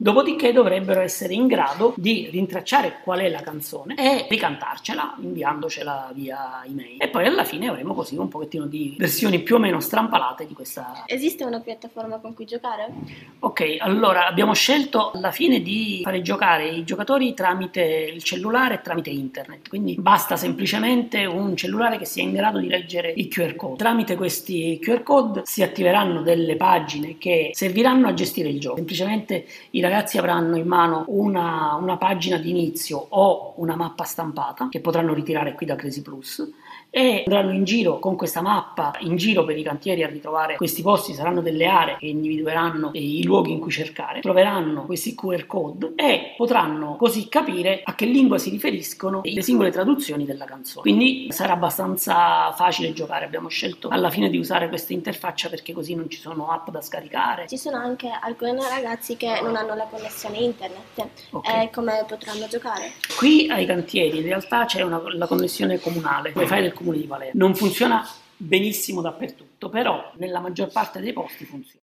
Dopodiché 0.00 0.52
dovrebbero 0.52 1.00
essere 1.00 1.34
in 1.34 1.48
grado 1.48 1.92
di 1.96 2.28
rintracciare 2.30 3.00
qual 3.02 3.18
è 3.18 3.28
la 3.28 3.40
canzone 3.40 3.96
e 3.96 4.26
ricantarcela 4.30 5.16
inviandocela 5.20 6.12
via 6.14 6.62
email. 6.64 7.02
E 7.02 7.08
poi 7.08 7.26
alla 7.26 7.42
fine 7.42 7.66
avremo 7.66 7.94
così 7.94 8.16
un 8.16 8.28
pochettino 8.28 8.66
di 8.66 8.94
versioni 8.96 9.40
più 9.40 9.56
o 9.56 9.58
meno 9.58 9.80
strampalate 9.80 10.46
di 10.46 10.54
questa. 10.54 11.02
Esiste 11.04 11.42
una 11.42 11.58
piattaforma 11.58 12.18
con 12.18 12.32
cui 12.32 12.44
giocare? 12.44 12.92
Ok, 13.40 13.78
allora 13.80 14.28
abbiamo 14.28 14.54
scelto 14.54 15.10
alla 15.10 15.32
fine 15.32 15.62
di 15.62 15.98
fare 16.04 16.22
giocare 16.22 16.68
i 16.68 16.84
giocatori 16.84 17.34
tramite 17.34 17.82
il 17.82 18.22
cellulare 18.22 18.74
e 18.74 18.80
tramite 18.82 19.10
internet. 19.10 19.68
Quindi 19.68 19.96
basta 19.98 20.36
semplicemente 20.36 21.24
un 21.24 21.56
cellulare 21.56 21.98
che 21.98 22.04
sia 22.04 22.22
in 22.22 22.34
grado 22.34 22.60
di 22.60 22.68
leggere 22.68 23.10
i 23.16 23.26
QR 23.26 23.56
code. 23.56 23.78
Tramite 23.78 24.14
questi 24.14 24.78
QR 24.80 25.02
code 25.02 25.42
si 25.44 25.64
attiveranno 25.64 26.22
delle 26.22 26.54
pagine 26.54 27.18
che 27.18 27.50
serviranno 27.52 28.06
a 28.06 28.14
gestire 28.14 28.48
il 28.48 28.60
gioco. 28.60 28.76
Semplicemente 28.76 29.44
i 29.70 29.86
ragazzi 29.88 30.18
avranno 30.18 30.56
in 30.56 30.66
mano 30.66 31.04
una, 31.08 31.76
una 31.80 31.96
pagina 31.96 32.36
di 32.36 32.50
inizio 32.50 32.98
o 33.08 33.54
una 33.56 33.74
mappa 33.74 34.04
stampata 34.04 34.68
che 34.68 34.80
potranno 34.80 35.14
ritirare 35.14 35.54
qui 35.54 35.66
da 35.66 35.76
Crazy 35.76 36.02
Plus 36.02 36.46
e 36.90 37.24
andranno 37.26 37.52
in 37.52 37.64
giro 37.64 37.98
con 37.98 38.16
questa 38.16 38.40
mappa, 38.40 38.94
in 39.00 39.16
giro 39.16 39.44
per 39.44 39.56
i 39.56 39.62
cantieri 39.62 40.02
a 40.02 40.08
ritrovare 40.08 40.56
questi 40.56 40.82
posti, 40.82 41.12
saranno 41.12 41.40
delle 41.40 41.66
aree 41.66 41.96
che 41.98 42.06
individueranno 42.06 42.90
i 42.94 43.22
luoghi 43.24 43.52
in 43.52 43.60
cui 43.60 43.70
cercare, 43.70 44.20
troveranno 44.20 44.84
questi 44.84 45.14
QR 45.14 45.46
code 45.46 45.92
e 45.96 46.34
potranno 46.36 46.96
così 46.96 47.28
capire 47.28 47.82
a 47.84 47.94
che 47.94 48.06
lingua 48.06 48.38
si 48.38 48.50
riferiscono 48.50 49.20
le 49.22 49.42
singole 49.42 49.70
traduzioni 49.70 50.24
della 50.24 50.44
canzone. 50.44 50.82
Quindi 50.82 51.28
sarà 51.30 51.52
abbastanza 51.52 52.52
facile 52.52 52.92
giocare, 52.92 53.24
abbiamo 53.24 53.48
scelto 53.48 53.88
alla 53.88 54.10
fine 54.10 54.30
di 54.30 54.38
usare 54.38 54.68
questa 54.68 54.92
interfaccia 54.92 55.48
perché 55.48 55.72
così 55.72 55.94
non 55.94 56.08
ci 56.08 56.18
sono 56.18 56.50
app 56.50 56.70
da 56.70 56.80
scaricare. 56.80 57.46
Ci 57.48 57.58
sono 57.58 57.76
anche 57.76 58.08
alcuni 58.08 58.60
ragazzi 58.68 59.16
che 59.16 59.40
non 59.42 59.56
hanno 59.56 59.74
la 59.74 59.86
connessione 59.90 60.38
internet, 60.38 61.08
okay. 61.30 61.64
e 61.64 61.70
come 61.70 62.04
potranno 62.06 62.46
giocare? 62.48 62.92
Qui 63.16 63.48
ai 63.50 63.66
cantieri 63.66 64.18
in 64.18 64.24
realtà 64.24 64.64
c'è 64.64 64.82
una, 64.82 65.00
la 65.14 65.26
connessione 65.26 65.78
comunale, 65.78 66.32
wifi 66.34 66.60
del 66.60 66.72
comune 66.78 66.98
di 66.98 67.04
Palermo. 67.04 67.32
Non 67.34 67.54
funziona 67.54 68.08
benissimo 68.36 69.00
dappertutto, 69.00 69.68
però 69.68 70.12
nella 70.16 70.40
maggior 70.40 70.70
parte 70.70 71.00
dei 71.00 71.12
posti 71.12 71.44
funziona. 71.44 71.80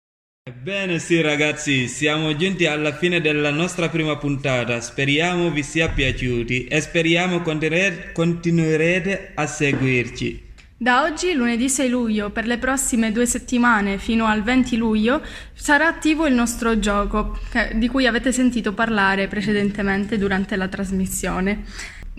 Ebbene 0.48 1.00
sì 1.00 1.22
ragazzi, 1.22 1.88
siamo 1.88 2.36
giunti 2.36 2.66
alla 2.68 2.94
fine 2.94 3.20
della 3.20 3.50
nostra 3.50 3.90
prima 3.90 4.16
puntata, 4.18 4.80
speriamo 4.80 5.50
vi 5.50 5.64
sia 5.64 5.90
piaciuti 5.90 6.66
e 6.68 6.82
speriamo 6.82 7.42
continuerete 7.42 9.32
a 9.34 9.48
seguirci. 9.48 10.44
Da 10.78 11.04
oggi, 11.04 11.34
lunedì 11.34 11.70
6 11.70 11.90
luglio, 11.90 12.30
per 12.32 12.46
le 12.46 12.58
prossime 12.58 13.14
due 13.14 13.26
settimane 13.26 13.98
fino 13.98 14.26
al 14.26 14.44
20 14.44 14.76
luglio, 14.76 15.22
sarà 15.54 15.88
attivo 15.88 16.28
il 16.28 16.34
nostro 16.34 16.78
gioco, 16.80 17.40
di 17.74 17.88
cui 17.88 18.06
avete 18.06 18.34
sentito 18.34 18.74
parlare 18.74 19.28
precedentemente 19.28 20.18
durante 20.18 20.58
la 20.58 20.68
trasmissione. 20.68 21.64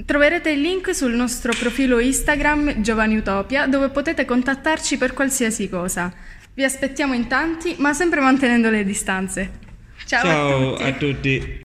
Troverete 0.04 0.50
il 0.50 0.61
link 0.61 0.94
sul 0.94 1.14
nostro 1.14 1.52
profilo 1.59 1.98
Instagram 1.98 2.82
Giovanni 2.82 3.16
Utopia 3.16 3.66
dove 3.66 3.88
potete 3.88 4.26
contattarci 4.26 4.98
per 4.98 5.14
qualsiasi 5.14 5.68
cosa. 5.70 6.12
Vi 6.52 6.64
aspettiamo 6.64 7.14
in 7.14 7.26
tanti, 7.26 7.76
ma 7.78 7.92
sempre 7.94 8.20
mantenendo 8.20 8.68
le 8.68 8.85
distanze. 8.85 9.50
Ciao, 10.04 10.22
Ciao 10.22 10.74
a 10.74 10.76
tutti. 10.76 10.82
A 10.82 10.92
tutti. 10.92 11.64